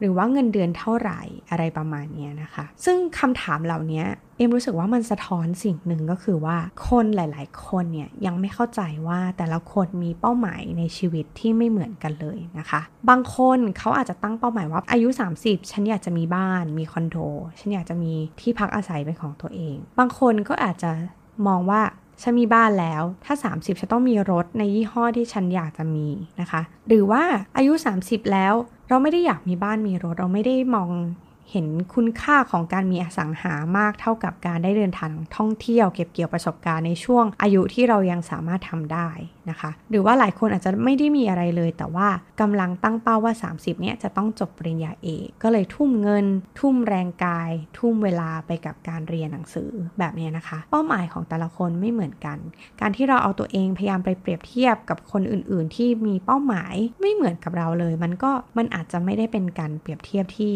[0.02, 4.04] หรือว่าเงินเดือนเท่าไหร่อะไรประมาณนี้นะคะ ซึ่งคำถามเหล่านี้
[4.36, 6.56] เอ็มรู้สึกว่ามันสะท้อนสิ่งหนึ่งก็คือว่า
[6.88, 15.08] คนหลาย ๆ คนเนี่ยยังไม่เข้าใจว่าแต่ละคนมีเป้าหมายในชีวิตที่ไม่เหมือนกันเลยนะคะ บางคนเขาอาจจะตั้งเป้าหมายว่าอายุ
[15.40, 17.16] 30 ฉันอยากจะมีบ้าน มีคอนโด
[17.58, 20.90] ฉันอยากจะมีที่พักอาศัยเป็นของตัวเอง บางคนก็อาจจะ
[21.46, 21.82] มองว่า
[22.22, 26.08] ฉันมีบ้านแล้ว ถ้า 30 ฉันต้องมีรถในยี่ห้อที่ฉันอยากจะมี
[26.40, 27.22] นะคะ หรือว่า
[27.56, 28.54] อายุ 30 แล้ว
[28.92, 30.90] เราไม่ได้อยากมีบ้านมีรถ เราไม่ได้มอง
[31.52, 39.08] เห็นคุณค่าของการมีอสังหามากเท่ากับการได้เดินทางท่องเที่ยวเก็บเกี่ยวประสบการณ์ในช่วงอายุที่เรายังสามารถทำได้
[39.50, 42.08] นะคะ หรือว่าหลายคนอาจจะไม่ได้มีอะไรเลย แต่ว่า
[42.40, 46.26] กำลังตั้งเป้าว่า 30เนี่ยจะต้องจบปริญญาเอกก็เลยทุ่มเงิน
[46.60, 52.38] ทุ่มแรงกาย ทุ่มเวลาไปกับการเรียนหนังสือแบบนี้นะคะ เป้าหมายของแต่ละคนไม่เหมือนกัน
[52.80, 60.52] การที่เราเอาตัวเองพยายามไปเปรียบเทียบกับคนอื่น ๆ ที่มีเป้าหมายไม่เหมือนกับเราเลย มันก็มันอาจจะไม่ได้เป็นการเปรียบเทียบที่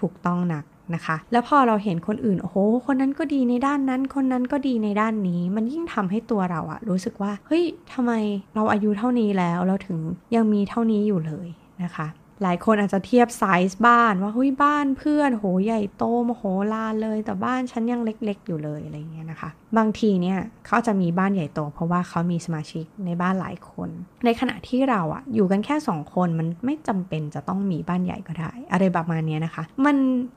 [0.00, 2.56] ถูกต้องหนักนะคะ แล้วพอเราเห็นคนอื่น โอ้โห
[2.86, 8.12] คนนั้นก็ดีในด้านนั้น คนนั้นก็ดีในด้านนี้ มันยิ่งทำให้ตัวเราอะรู้สึกว่า เฮ้ยทำไม
[8.54, 9.98] เราอายุเท่านี้แล้ว เราถึง
[10.34, 11.48] ยังมีเท่านี้อยู่เลย
[11.82, 12.06] นะคะ
[12.42, 16.42] หลายคนอาจจะเทียบไซส์บ้านว่าเฮ้ยบ้านเพื่อนโหใหญ่โตมโห
[16.74, 23.88] ลานเลย แต่บ้านฉันยังเล็ก ๆ อยู่เลยอะไรเงี้ยนะคะ บางทีเนี่ยเขาจะมีบ้านใหญ่โต เพราะว่าเขามีสมาชิกในบ้านหลายคน
[24.24, 29.96] ในขณะที่เราอะอยู่กันแค่ 2 คนมันไม่จำเป็นจะต้องมีบ้านใหญ่ก็ได้ อะไรประมาณนี้นะคะ มัน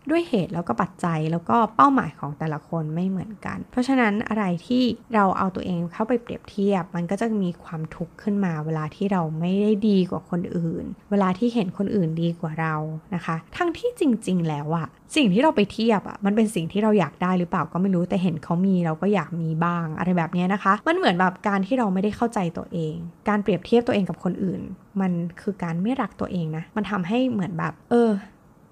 [0.10, 4.84] ด้วยเหตุแล้วก็ปัจจัยแล้วก็เป้าหมายของแต่ละคนไม่เหมือนกัน เพราะฉะนั้นอะไรที่
[5.14, 12.76] เราเอาตัวเองเข้าไปเปรียบเทียบ มันก็จะมีความทุกข์ขึ้นมา เวลาที่เราไม่ได้ดีกว่าคนอื่น เวลาที่เห็นคนอื่นดีกว่าเรา
[13.16, 22.96] นะคะ ทั้งที่จริง ๆ แล้วอะสิ่งที่เราไปเทียบอะมันเป็นสิ่งที่เราอยากได้หรือเปล่าก็ไม่รู้แต่เห็นเขามีเราก็อยากมีบ้างอะไรแบบนี้นะคะ มันเหมือนแบบการที่เราไม่ได้เข้าใจตัวเอง
[23.30, 24.62] การเปรียบเทียบตัวเองกับคนอื่น
[25.02, 28.10] มันคือการไม่รักตัวเองนะ มันทำให้เหมือนแบบ เออ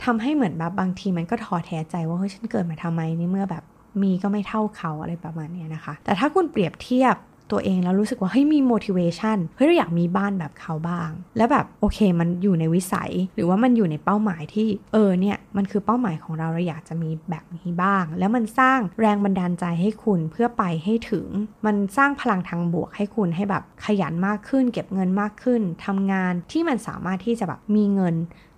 [0.06, 3.64] ทำให้เหมือนแบบบางทีมันก็ท้อแท้ใจว่าเฮ้ยฉันเกิดมาทำไมนี่เมื่อแบบ
[4.02, 7.16] มีก็ไม่เท่าเขาอะไรประมาณนี้นะคะ แต่ถ้าคุณเปรียบเทียบ
[7.52, 21.28] ตัวเองแล้วรู้สึกว่าเฮ้ยมี motivation เฮ้ยเราอยากมีบ้านแบบเขาบ้าง แล้วแบบโอเคมันอยู่ในวิสัยหรือว่ามันอยู่ในเป้าหมายที่เออเนี่ยมันคือเป้าหมายของเราเราอยากจะมีแบบนี้บ้าง แล้วมันสร้างแรงบันดาลใจให้คุณเพื่อไปให้ถึง
[21.66, 28.16] มันสร้างพลังทางบวกให้คุณให้แบบขยันมากขึ้น เก็บเงินมากขึ้นทำงานที่มันสามารถที่จะแบบมีเงิน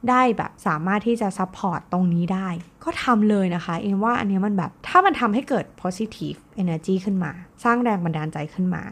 [0.10, 2.48] ได้แบบสามารถที่จะ support ตรงนี้ได้
[2.84, 7.32] ก็ทำเลยนะคะ เอ็นว่าอันนี้มันแบบ ถ้ามันทำให้เกิด positive energy ขึ้นมา
[7.64, 8.84] สร้างแรงบันดาลใจขึ้นมา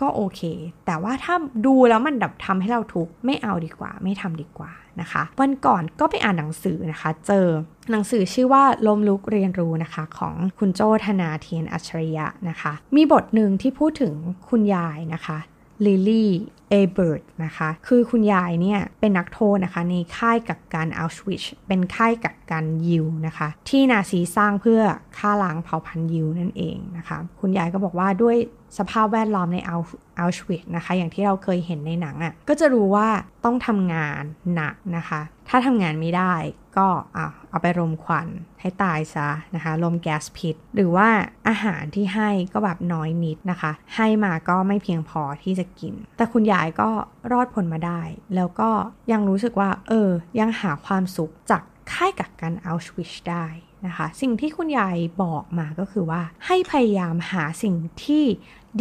[0.00, 0.40] ก็โอเค
[0.86, 1.34] แต่ว่าถ้า
[1.66, 7.46] ดูแล้วมันแบบทำให้เราทุกข์ไม่เอาดีกว่า ไม่ทำดีกว่านะคะ วันก่อนก็ไปอ่านหนังสือนะคะ เจอ
[7.90, 14.14] หนังสือชื่อว่าลมลุกเรียนรู้นะคะ ของคุณโจธนาเทียนอัจฉริยะนะคะ มีบทหนึ่งที่พูดถึง
[14.48, 15.38] คุณยายนะคะ
[15.86, 16.30] ลิลี่
[16.70, 24.80] เอเบิร์ตนะคะ คือคุณยายเนี่ยเป็นนักโทษนะคะในค่ายกักกันอัลชวิช เป็นค่ายกักกันยิวนะคะ ที่นาซีสร้างเพื่อ
[25.18, 28.36] ฆ่าล้างเผ่าพันธุ์ยิวนั่นเองนะคะ คุณยายก็บอกว่าด้วย
[28.78, 33.08] สภาพแวดล้อมในอัลชวิชนะคะ อย่างที่เราเคยเห็นในหนังอะ่ะ ก็จะรู้ว่า
[33.44, 34.22] ต้องทำงาน
[34.54, 36.34] หนักนะคะ ถ้าทำงานไม่ได้
[36.78, 38.28] ก็เอา เอาไปรมควัน
[38.60, 41.08] ให้ตายซะนะคะลมแก๊สพิษ หรือว่า
[41.48, 46.90] อาหารที่ให้ก็แบบน้อยนิดนะคะ ให้มาก็ไม่เพียงพอที่จะกิน แต่คุณยายก็
[47.32, 48.02] รอดพ้นมาได้
[48.34, 48.70] แล้วก็
[49.12, 53.46] ยังรู้สึกว่า เออ ยังหาความสุขจากค่ายกักกันอัลชวิชได้
[53.86, 58.24] นะคะ สิ่งที่คุณยายบอกมาก็คือว่า ให้พยายามหาสิ่งที่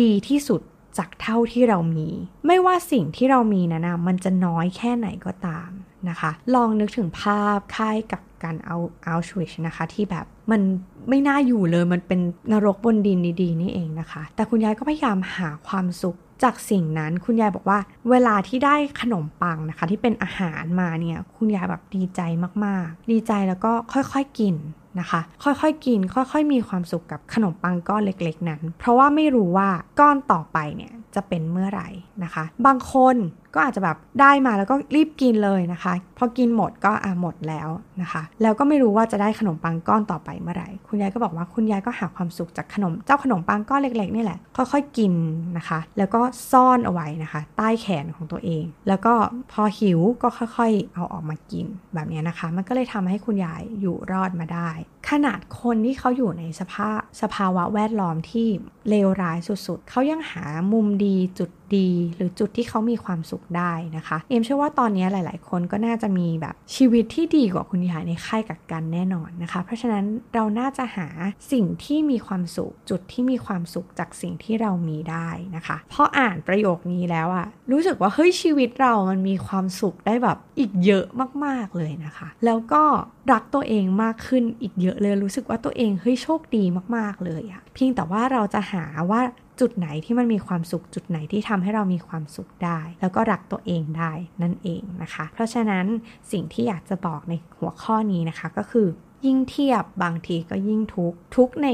[0.01, 0.61] ดีที่สุด
[0.97, 2.09] จากเท่าที่เรามี
[2.47, 5.69] ไม่ว่าสิ่งที่เรามีนะนะมันจะน้อยแค่ไหนก็ตาม
[6.09, 10.61] นะคะ ลองนึกถึงภาพค่ายกับ การเอาเอัลชวิชนะคะ ที่แบบมัน
[11.09, 12.19] ไม่น่าอยู่เลยมันเป็น
[12.51, 22.21] นรกบนดินดีๆนี่เองนะคะ แต่คุณยายก็พยายามหาความสุขจากสิ่งนั้นคุณยายบอกว่า เวลาที่ได้ขนมปังนะคะ ที่เป็นอาหารมาเนี่ยคุณยายแบบดีใจ
[22.65, 24.55] มากๆ ดีใจแล้วก็ค่อยๆกิน
[24.99, 29.69] นะคะ ค่อยๆกิน ค่อยๆ มีความสุขกับขนมปังก้อนเล็กๆ นั้น เพราะว่าไม่รู้ว่า
[29.99, 31.89] ก้อนต่อไปเนี่ยจะเป็นเมื่อไหร่
[32.23, 33.15] นะคะ บางคน
[33.57, 37.69] ก็อาจจะแบบได้มาแล้วก็รีบกินเลยนะคะ พอกินหมดก็อะหมดแล้ว
[38.01, 45.13] นะคะ แล้วก็ไม่รู้ว่าจะได้ขนมปังก้อนต่อไปเมื่อไหร่ คุณยายก็บอกว่าคุณยายก็หาความสุขจากขนมเจ้าขนมปังก้อนเล็กๆนี่แหละ ค่อยๆกิน
[45.57, 49.13] นะคะ แล้วก็ซ่อนเอาไว้นะคะ ใต้แขนของตัวเอง แล้วก็
[49.51, 54.69] พอหิวก็ค่อยๆ เอาออกมากินแบบนี้นะคะ มันก็เลยทำให้คุณยายอยู่รอดมาได้
[55.09, 58.47] ขนาดคนที่เขาอยู่ในสภาพสภาวะแวดล้อมที่
[58.89, 71.07] เลวร้ายสุดๆ เขายังหามุมดีจุดดีหรือจุดที่เขามีความสุขได้นะคะ เอมเชื่อว่าตอนนี้หลายๆ คนก็น่าจะมีแบบชีวิตที่ดีกว่าคุณยายในค่ายกักกันแน่นอนนะคะ เพราะฉะนั้นเราน่าจะหา
[71.51, 81.05] สิ่งที่มีความสุข จุดที่มีความสุขจากสิ่งที่เรามีได้นะคะพออ่านประโยคนี้แล้วอะรู้สึกว่าเฮ้ยชีวิตเรามันมีความสุขได้แบบอีกเยอะ
[81.45, 82.83] มากๆเลยนะคะ แล้วก็
[83.31, 86.63] รักตัวเองมากขึ้นอีกเยอะเลยรู้สึกว่าตัวเองเฮ้ยโชคดี
[86.95, 89.21] มากๆเลยอะเพียงแต่ว่าเราจะหาว่า
[89.59, 95.85] จุดไหนที่มันมีความสุขจุดไหนที่ทำให้เรามีความสุขได้ แล้วก็รักตัวเองได้นั่นเองนะคะ เพราะฉะนั้น
[96.31, 98.87] สิ่งที่อยากจะบอกในหัวข้อนี้นะคะก็คือ
[99.25, 101.67] ยิ่งเทียบบางทีก็ยิ่งทุกทุกใน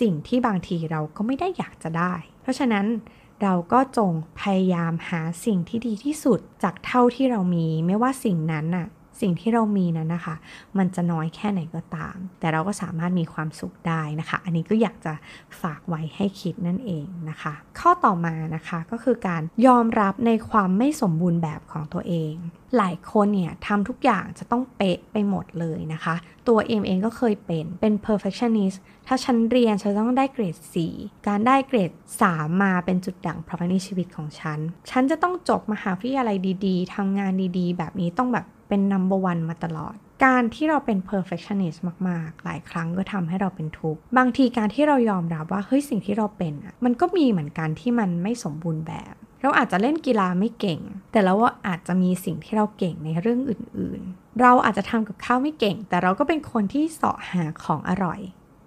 [0.00, 2.86] สิ่งที่บางทีเราก็ไม่ได้อยากจะได้ เพราะฉะนั้น
[3.42, 8.86] เราก็จงพยายามหาสิ่งที่ดีที่สุดจากเท่าที่เรามี ไม่ว่าสิ่งนั้นน่ะ
[9.20, 10.36] สิ่งที่เรามีนั้นนะคะ
[10.78, 15.12] มันจะน้อยแค่ไหนก็ตาม แต่เราก็สามารถมีความสุขได้นะคะ อันนี้ก็อยากจะ
[15.62, 22.34] ฝากไว้ให้คิดนั่นเองนะคะ ข้อต่อมานะคะก็คือการยอมรับในความไม่สมบูรณ์แบบของตัวเอง
[22.76, 26.14] หลายคนเนี่ยทำทุกอย่างจะต้องเป๊ะไปหมดเลยนะคะ
[26.48, 30.56] ตัวเอมเองก็เคยเป็นเป็น perfectionist ถ้าฉันเรียนฉันต้องได้เกรด
[30.92, 31.90] 4 การได้เกรด
[32.26, 34.58] 3 มาเป็นจุดด่างพร้อยในชีวิตของฉัน
[34.90, 41.78] ฉันจะต้องจบมหาวิทยาลัยดี ๆทำงานดีๆ แบบนี้ต้องแบบ เป็น number one มาตลอด การที่เราเป็น perfectionist
[42.08, 50.80] มาก ๆ หลายครั้งก็ทำให้เราเป็นทุกข์บางทีการที่เรายอมรับว่าเฮ้ยสิ่งที่เราเป็นอะมันก็มีเหมือนกันที่มันไม่สมบูรณ์แบบเราอาจจะเล่นกีฬาไม่เก่ง
[51.12, 58.20] แต่เราว่าอาจจะมีสิ่งที่เราเก่งในเรื่องอื่น ๆ เราอาจจะทำกับข้าวไม่เก่ง แต่เราก็เป็นคนที่เสาะหาของอร่อย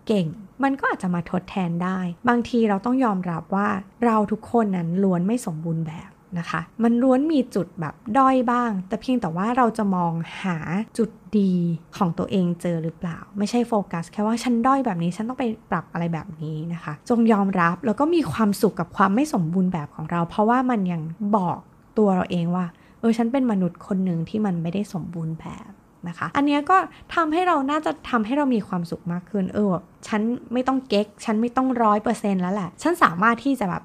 [0.07, 0.27] เก่ง
[0.63, 3.69] มันก็อาจจะมาทดแทนได้ บางทีเราต้องยอมรับว่า
[4.05, 10.57] เราทุกคนนั้นล้วนไม่สมบูรณ์แบบ นะคะ มันล้วนมีจุดแบบด้อยบ้าง แต่เพียงแต่ว่าเราจะมองหา
[10.97, 11.53] จุดดี
[11.97, 21.01] ของตัวเองเจอหรือเปล่า ไม่ใช่โฟกัส แค่ว่าฉันด้อยแบบนี้ฉันต้องไปปรับอะไรแบบนี้นะคะ จงยอมรับแล้วก็มีความสุขกับความไม่สมบูรณ์แบบของเรา เพราะว่ามันยัง
[21.37, 21.59] บอก
[21.97, 22.65] ตัวเราเองว่า
[22.99, 25.71] เออฉันเป็นมนุษย์คนหนึ่งที่มันไม่ได้สมบูรณ์แบบ
[26.07, 26.77] นะคะ อันนี้ก็
[27.15, 29.73] ทำให้เราน่าจะทำให้เรามีความสุขมากขึ้น เออ
[30.07, 30.21] ฉัน
[30.53, 33.81] ไม่ต้องเก๊ก ฉันไม่ต้องร้อยเปอร์เซ็นต์แล้วแหละ ฉันสามารถที่จะแบบ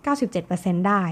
[0.46, 1.02] 97%ได้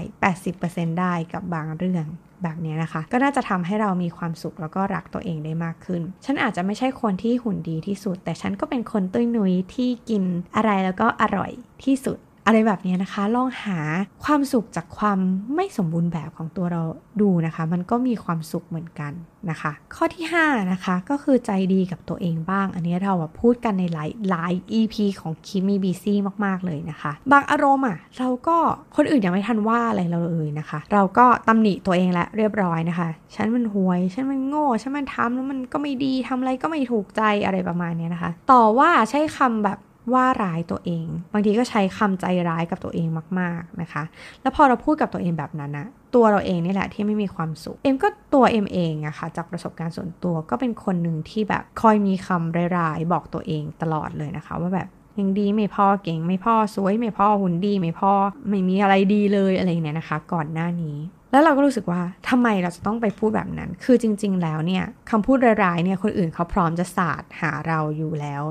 [0.45, 2.07] 80%ได้กับบางเรื่อง
[2.43, 10.23] แบบนี้นะคะ ก็น่าจะทำให้เรามีความสุขแล้วก็รักตัวเองได้มากขึ้น ฉันอาจจะไม่ใช่คนที่หุ่นดีที่สุด แต่ฉันก็เป็นคนตุ้ยนุ้ยที่กิน
[10.55, 11.51] อะไรแล้วก็อร่อย
[11.83, 13.79] ที่สุด อะไรแบบนี้นะคะ ลองหา
[14.25, 15.19] ความสุขจากความ
[15.55, 16.81] ไม่สมบูรณ์แบบของตัวเรา
[17.21, 19.13] ดูนะคะ มันก็มีความสุขเหมือนกัน
[19.49, 28.57] นะคะ ข้อที่ 5 นะคะ ก็คือใจดีกับตัวเองบ้าง อันนี้เราพูดกันในหลายหลาย EP ของคิมีบีซี่มาก ๆ เลยนะคะ บางอารมณ์อะเราก็
[28.95, 39.77] คนอื่นยังไม่ทันว่าอะไรเราเลยนะคะ เราก็ตำหนิตัวเองแล้วเรียบร้อยนะคะ ฉันมันห่วย ฉันมันโง่ ฉันมันทำแล้วมันก็ไม่ดีทำอะไรก็ไม่ถูกใจอะไรประมาณนี้นะคะ ต่อว่าใช้คำแบบ
[40.13, 43.07] ว่าร้ายตัวเอง บางทีก็ใช้คำใจร้ายกับตัวเอง
[43.39, 44.03] มาก ๆนะคะ
[44.41, 54.87] แล้วพอเราพูดกับตัวเองแบบนั้นนะตัวเราเองนี่แหละที่ไม่มีความสุข เอ็มก็ตัวเอ็มเองอะคะ่ะจากประสบการณ์ส่วนตัวก็เป็นคนหนึ่งที่แบบคอยมีคำร้ายๆบอกตัวเองตลอดเลยนะคะ ว่าแบบ
[55.19, 58.11] ยังดีไม่พอเก่งไม่พอสวยไม่พอหุ่นดีไม่พอ
[58.49, 60.97] ไม่มีอะไรดีเลยอะไรเนี่ยนะคะ ก่อนหน้านี้
[61.31, 68.43] แล้วเราก็รู้สึกว่าทำไมเราจะต้องไปพูดแบบนั้น คือจริง ๆ แล้วเนี่ยคำพูดร้ายๆเนี่ยคนอื่นเขาพร้อมจะสาดหาเราอยู่แล้ว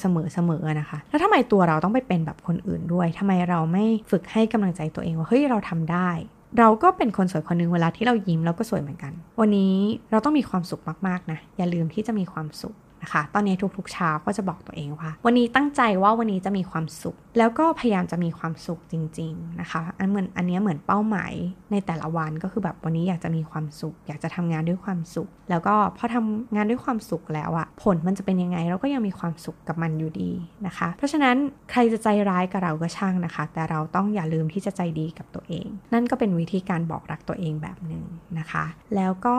[0.00, 6.10] เสมอเสมอนะคะ แล้วทำไมตัวเราต้องไปเป็นแบบคนอื่นด้วยทำไมเราไม่ฝึกให้กำลังใจตัวเองว่าเฮ้ยเราทำได้
[6.58, 9.76] เราก็เป็นคนสวยคนหนึ่งเวลาที่เรายิ้มเราก็สวยเหมือนกัน วันนี้
[10.10, 12.74] เราต้องมีความสุขมากๆนะอย่าลืมที่จะมีความสุข
[13.12, 21.32] คะ ตอนนี้ทุกๆเช้าก็จะบอกตัวเองว่า วันนี้ตั้งใจว่าวันนี้จะมีความสุข แล้วก็พยายามจะมีความสุขจริง ๆนะคะ อันเหมือนอันนี้เหมือนเป้าหมาย
[21.72, 30.30] ในแต่ละวันก็คือแบบวันนี้อยากจะมีความสุข อยากจะทำงานด้วยความสุข แล้วก็พอทำงานด้วยความสุขแล้วอะผลมันจะเป็นยังไงเราก็ยังมีความสุขกับมันอยู่ดี
[30.66, 31.36] นะคะ เพราะฉะนั้น
[31.70, 38.04] ใครจะใจร้ายกับเราก็ช่างนะคะ แต่เราต้องอย่าลืมที่จะใจดีกับตัวเอง นั่นก็เป็นวิธีการบอกรักตัวเองแบบหนึ่ง
[38.38, 38.64] นะคะ
[38.94, 39.36] แล้วก็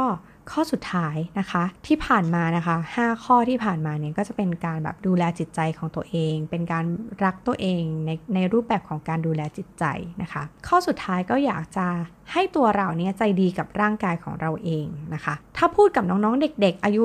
[0.51, 6.85] ข้อสุดท้ายนะคะที่ผ่านมานะคะ 5 ข้อที่ผ่านมาเนี่ยก็จะเป็นการแบบดูแลจิตใจของตัวเอง เป็นการ
[7.23, 9.83] รักตัวเองในในรูปแบบของการดูแลจิตใจ
[10.21, 11.87] นะคะ ข้อสุดท้ายก็อยากจะ
[12.33, 17.03] ให้ตัวเราเนี่ยใจดีกับร่างกายของเราเองนะคะ ถ้าพูดกับน้องๆ เด็กๆ อายุ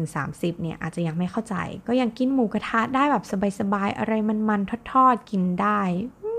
[0.00, 1.54] 20-30 เนี่ยอาจจะยังไม่เข้าใจ
[1.88, 3.24] ก็ยังกินหมูกระทะได้แบบ
[3.60, 4.12] สบายๆ อะไร
[4.48, 5.80] มันๆ ทอดๆ กินได้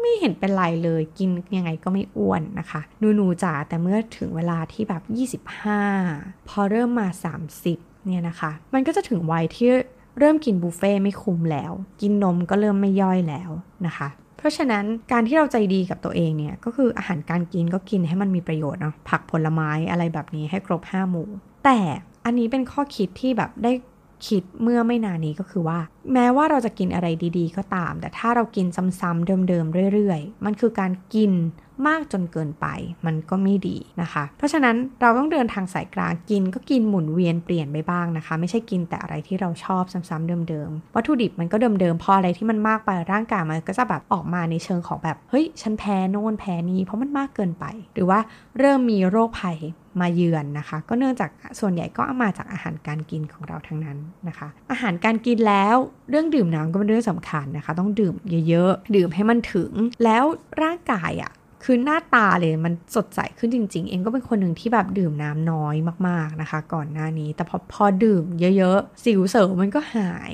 [0.02, 2.82] ไม่เห็นเป็นไรเลย กินยังไงก็ไม่อ้วนนะคะ
[3.16, 5.42] หนูๆจ๋าแต่เมื่อถึงเวลาที่แบบ
[5.82, 7.08] 25 พอเริ่มมา
[7.58, 9.70] 30 เนี่ยนะคะ มันก็จะถึงวัยที่
[10.20, 13.52] เริ่มกินบุฟเฟ่ไม่คุ้มแล้ว กินนมก็เริ่มไม่ย่อยแล้ว
[13.86, 21.30] นะคะเพราะฉะนั้นการที่เราใจดีกับตัวเองเนี่ยก็คืออาหารการกินก็กินให้มันมีประโยชน์เนาะผักผลไม้อะไรแบบนี้ให้ครบ 5 หมู่
[21.66, 21.80] แต่
[22.26, 23.72] อันนี้เป็นข้อคิดที่แบบได้
[24.28, 25.80] คิดเมื่อไม่นานนี้ก็คือว่า
[26.14, 27.08] แม้ว่าเราจะกินอะไร
[27.38, 28.66] ดีๆ ก็ตาม แต่ถ้าเรากิน
[29.00, 31.34] ซ้ำๆเดิมๆเรื่อยๆ มันคือการกิน
[31.88, 32.68] มากจนเกินไป
[33.06, 48.20] มันก็ไม่ดีนะคะ เพราะฉะนั้นเราต้องเดินทางสายกลางกินก็กินหมุนเวียนเปลี่ยนไปบ้างนะคะ ไม่ใช่กินแต่อะไรที่เราชอบซ้ำๆเดิมๆวัตถุดิบมันก็เดิมๆพออะไรที่มันมากไปร่างกายมันก็จะแบบออกมาในเชิงของแบบเฮ้ยฉันแพ้โน่นแพ้นี้เพราะมันมากเกินไป หรือว่า
[48.60, 49.58] เริ่มมีโรคภัย
[50.00, 55.76] มาเยือนนะคะ ก็เนื่องจากส่วนใหญ่ก็ามาจากอาหารการกินของเราทั้งนั้นนะคะ อาหารการกินแล้ว
[56.10, 58.14] เรื่องดื่มน้ำก็เป็นเรื่องสำคัญนะคะ ต้องดื่ม
[58.50, 59.72] เยอะๆ ดื่มให้มันถึง
[60.04, 60.24] แล้ว
[60.62, 61.32] ร่างกายอะ่ะ
[61.64, 65.76] คือหน้าตาเลยมันสดใสขึ้นจริง ๆ เองก็เป็นคนหนึ่งที่แบบดื่มน้ำน้อย
[66.08, 68.24] มากๆนะคะ ก่อนหน้านี้ แต่พอพอดื่ม
[68.58, 70.34] เยอะๆ สิวเสริมมันก็หาย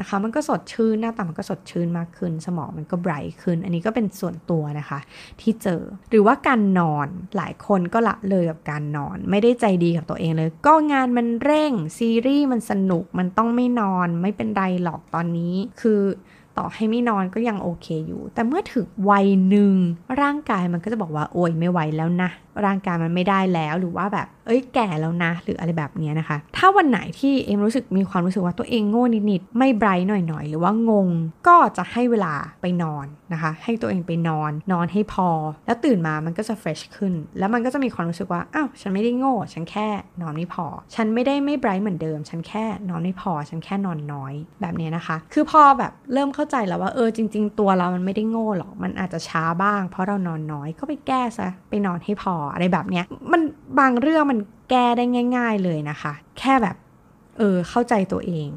[0.00, 4.98] นะคะ มันก็สดชื่นหน้าตามันก็สดชื่นมากขึ้น สมองมันก็ไบรท์ขึ้น อันนี้ก็เป็นส่วนตัวนะคะ
[5.40, 7.06] ที่เจอ หรือว่าการนอน
[7.36, 16.00] หลายคนก็ละเลยกับการนอน ไม่ได้ใจดีกับตัวเองเลย ก็งานมันเร่งซีรีส์มันสนุกมันต้องไม่นอนไม่เป็นไรหรอกตอนนี้ คือ
[16.58, 19.74] ต่อให้ไม่นอนก็ยังโอเคอยู่ แต่เมื่อถึงวัยหนึ่ง
[20.20, 22.30] ร่างกายมันก็จะบอกว่าโอยไม่ไหวแล้วนะ
[22.66, 31.08] ร่างกายมันไม่ได้แล้วหรือว่าแบบ เอ้ยแก่แล้วนะ หรืออะไรแบบนี้นะคะ ถ้าวันไหนที่เอ็มรู้สึกมีความรู้สึกว่าตัวเองโง่นิดๆไม่ไบรท์หน่อยๆ หรือว่างง
[31.46, 35.28] ก็จะให้เวลาไปนอนนะคะ ให้ตัวเองไปนอนนอนให้พอ
[35.66, 39.88] แล้วตื่นมามันก็จะเฟรชขึ้น แล้วมันก็จะมีความรู้สึกว่าอ้าวฉันไม่ได้โง่ ฉันแค่
[40.22, 53.40] นอนไม่พอ ฉันไม่ได้ไม่ไบรท์เหมือนเดิม ฉันแค่นอนไม่พอ ฉันแค่นอนน้อยแบบนี้นะคะ คือพอแบบเริ่มเข้าใจแล้วว่าเออจริง ๆ ตัวเรามันไม่ได้โง่หรอก มันอาจจะช้าบ้าง เพราะเรานอนน้อยก็ไปแก้ซะไปนอนให้พออะไรแบบเนี้ยมัน
[53.78, 54.38] บางเรื่องมัน
[54.70, 55.04] แก้ได้
[55.36, 56.76] ง่าย ๆเลยนะคะ แค่แบบ
[57.38, 58.48] เออเข้าใจตัวเอง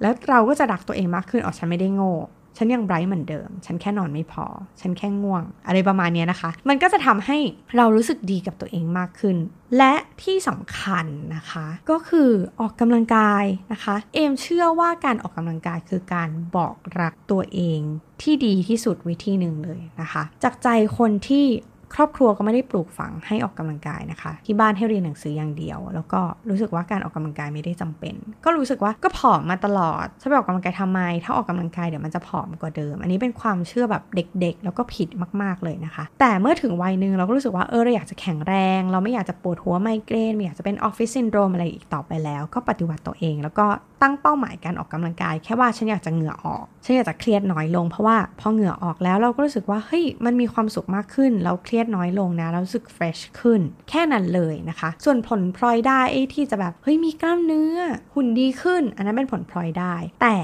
[0.00, 2.12] แล้วเราก็จะรักตัวเองมากขึ้นอ๋อฉันไม่ได้โง่
[2.56, 4.46] ฉันยังไบรท์เหมือนเดิม ฉันแค่นอนไม่พอ
[4.80, 7.38] ฉันแค่ง่วง อะไรประมาณนี้นะคะ มันก็จะทำให้
[7.76, 9.36] เรารู้สึกดีกับตัวเองมากขึ้น
[9.78, 17.80] และที่สำคัญนะคะ ก็คือออกกำลังกายนะคะ เอมเชื่อว่าการออกกำลังกายคือการบอกรักตัวเอง
[18.22, 21.46] ที่ดีที่สุดวิธีหนึ่งเลยนะคะ จากใจคนที่
[21.94, 35.08] ครอบครัวก็ไม่ได้ปลูกฝังให้ออกกำลังกายนะคะ ที่บ้านให้เรียนหนังสืออย่างเดียว แล้วก็รู้สึกว่าการออกกำลังกายไม่ได้จำเป็น ก็รู้สึกว่าก็ผอมมาตลอดจะไปออกกำลังกายทำไม ถ้าออกกำลังกายเดี๋ยวมันจะผอมกว่าเดิม อันนี้เป็นความเชื่อแบบเด็กๆ แล้วก็ผิด
[35.42, 43.66] มากๆเลยนะคะ แต่เมื่อถึงวัยหนึ่งเราก็รู้สึกว่าเออเราอยากจะแข็งแรง เราไม่อยากจะปวดหัวไมเกรนไม่อยากจะเป็นออฟฟิศซินโดรมอะไรอีกต่อไปแล้ว ก็ปฏิวัติตัวเอง แล้วก็
[44.02, 53.60] ตั้งเป้าหมายการออกกำลังกาย แค่ว่าฉันอยากจะเหงื่อออกฉันอยากจะเครียดน้อยลง เพราะว่าพอเหงื่อออกแล้วเราก็รู้สึกว่าเฮ้ยมันมีความสุขมากขึ้น เราเครียดน้อยลงนะเรารู้สึก fresh ขึ้น
[53.90, 57.78] แค่นั้นเลยนะคะ ส่วนผลพลอยได้ไอ้ที่จะแบบเฮ้ยมีกล้ามเนื้อ
[58.14, 60.36] หุ่นดีขึ้น อันนั้นเป็นผลพลอยได้ แต่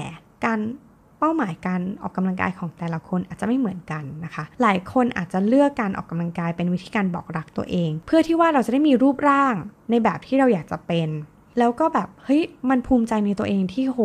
[0.45, 0.59] การ
[1.19, 9.55] เป้าหมายการออกกำลังกายของแต่ละคนอาจจะไม่เหมือนกันนะคะ หลายคนอาจจะเลือกการออกกำลังกายเป็นวิธีการบอกรักตัวเอง เพื่อที่ว่าเราจะได้มีรูปร่าง
[9.89, 11.09] ในแบบที่เราอยากจะเป็น
[11.57, 13.99] แล้วก็แบบเฮ้ยมันภูมิใจในตัวเองที่โห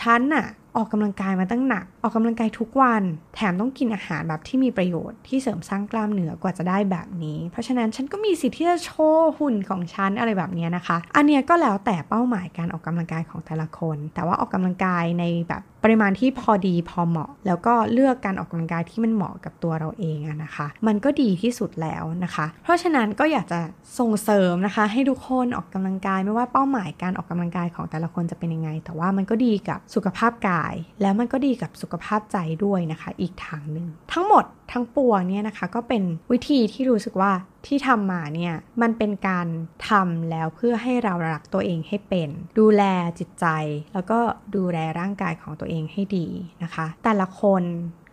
[0.00, 3.02] ฉันน่ะออกกำลังกายมาตั้งหนัก ออกกำลังกายทุกวัน
[3.34, 23.60] แถมต้องกินอาหารแบบที่มีประโยชน์ที่เสริมสร้างกล้ามเนื้อกว่าจะได้แบบนี้ เพราะฉะนั้นฉันก็มีสิทธิ์ที่จะโชว์หุ่นของฉันอะไรแบบนี้นะคะ อันเนี้ยก็แล้วแต่เป้าหมายการออกกำลังกายของแต่ละคน แต่ว่าออกกำลังกายในแบบปริมาณที่พอดีพอเหมาะ แล้วก็เลือกการออกกำลังกายที่มันเหมาะกับตัวเราเองนะคะ มันก็ดีที่สุดแล้วนะคะ เพราะฉะนั้นก็อยากจะ
[23.98, 36.02] ส่งเสริมนะคะ ให้ทุกคนออกกำลังกายไม่ว่าเป้าหมายการออกกำลังกายของแต่ละคนจะเป็นยังไง แต่ว่ามันก็ดีกับสุขภาพกาย แล้วมันก็ดีกับสุขภาพใจด้วยนะคะ อีกทางหนึ่งทั้งหมดทั้งปวงเนี่ยนะคะ ก็เป็น
[36.32, 37.32] วิธีที่รู้สึกว่า
[37.66, 39.46] ที่ทำมาเนี่ยมันเป็นการ
[39.88, 42.28] ทำแล้วเพื่อให้เรารักตัวเองให้เป็น
[42.58, 42.82] ดูแล
[43.18, 43.46] จิตใจ
[43.94, 44.18] แล้วก็
[44.56, 46.26] ดูแลร่างกายของตัวเองให้ดี
[46.62, 47.62] นะคะ แต่ละคน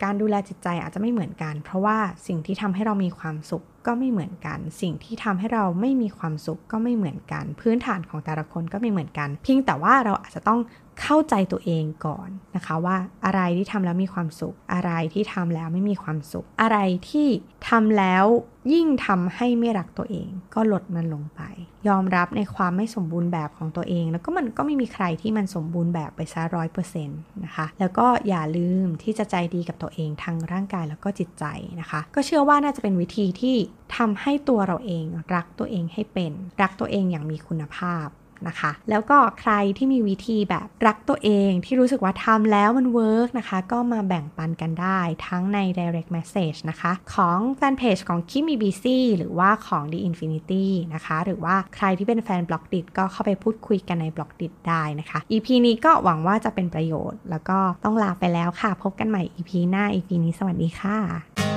[0.04, 10.60] การดูแลจิตใจอาจจะไม่เหมือนกัน เพราะว่าสิ่งที่ทำให้เรามีความสุขก็ไม่เหมือนกัน สิ่งที่ทำให้เราไม่มีความสุขก็ไม่เหมือนกัน พื้นฐานของแต่ละคนก็ไม่เหมือนกัน เพียงแต่ว่าเราอาจจะต้อง
[11.02, 16.78] เข้าใจตัวเองก่อนนะคะว่าอะไรที่ทำแล้วมีความสุข อะไรที่ทำแล้วไม่มีความสุข อะไร
[17.10, 17.28] ที่
[17.70, 18.26] ทำแล้ว
[18.74, 21.42] ยิ่งทำให้ไม่รักตัวเอง ก็ลดมันลงไป
[21.88, 31.46] ยอมรับในความไม่สมบูรณ์แบบของตัวเอง แล้วก็มันก็ไม่มีใครที่มันสมบูรณ์แบบไปซะร้อยเปอร์เซ็นต์นะคะแล้วก็อย่าลืมที่จะใจดีกับตัวเองทั้งร่างกายแล้วก็จิตใจ
[31.82, 33.56] นะคะ ก็เชื่อว่าน่าจะเป็นวิธีที่
[33.98, 35.06] ทำให้ตัวเราเอง
[35.36, 38.08] รักตัวเองให้เป็น รักตัวเองอย่างมีคุณภาพ
[38.48, 57.20] นะคะ แล้วก็ใครที่มีวิธีแบบรักตัวเองที่รู้สึกว่าทำแล้วมัน work นะคะ ก็มาแบ่งปันกันได้ทั้งใน direct message นะคะ ของแฟนเพจของคิมีบีซีหรือว่าของ The Infinity นะคะ หรือว่าใครที่เป็นแฟนบล็อกดิก็เข้าไปพูดคุยกันในบล็อกดิได้นะคะ EP นี้ก็หวังว่าจะเป็นประโยชน์
[57.30, 61.51] แล้วก็ต้องลาไปแล้วค่ะ พบกันใหม่ EP หน้า EP นี้สวัสดีค่ะ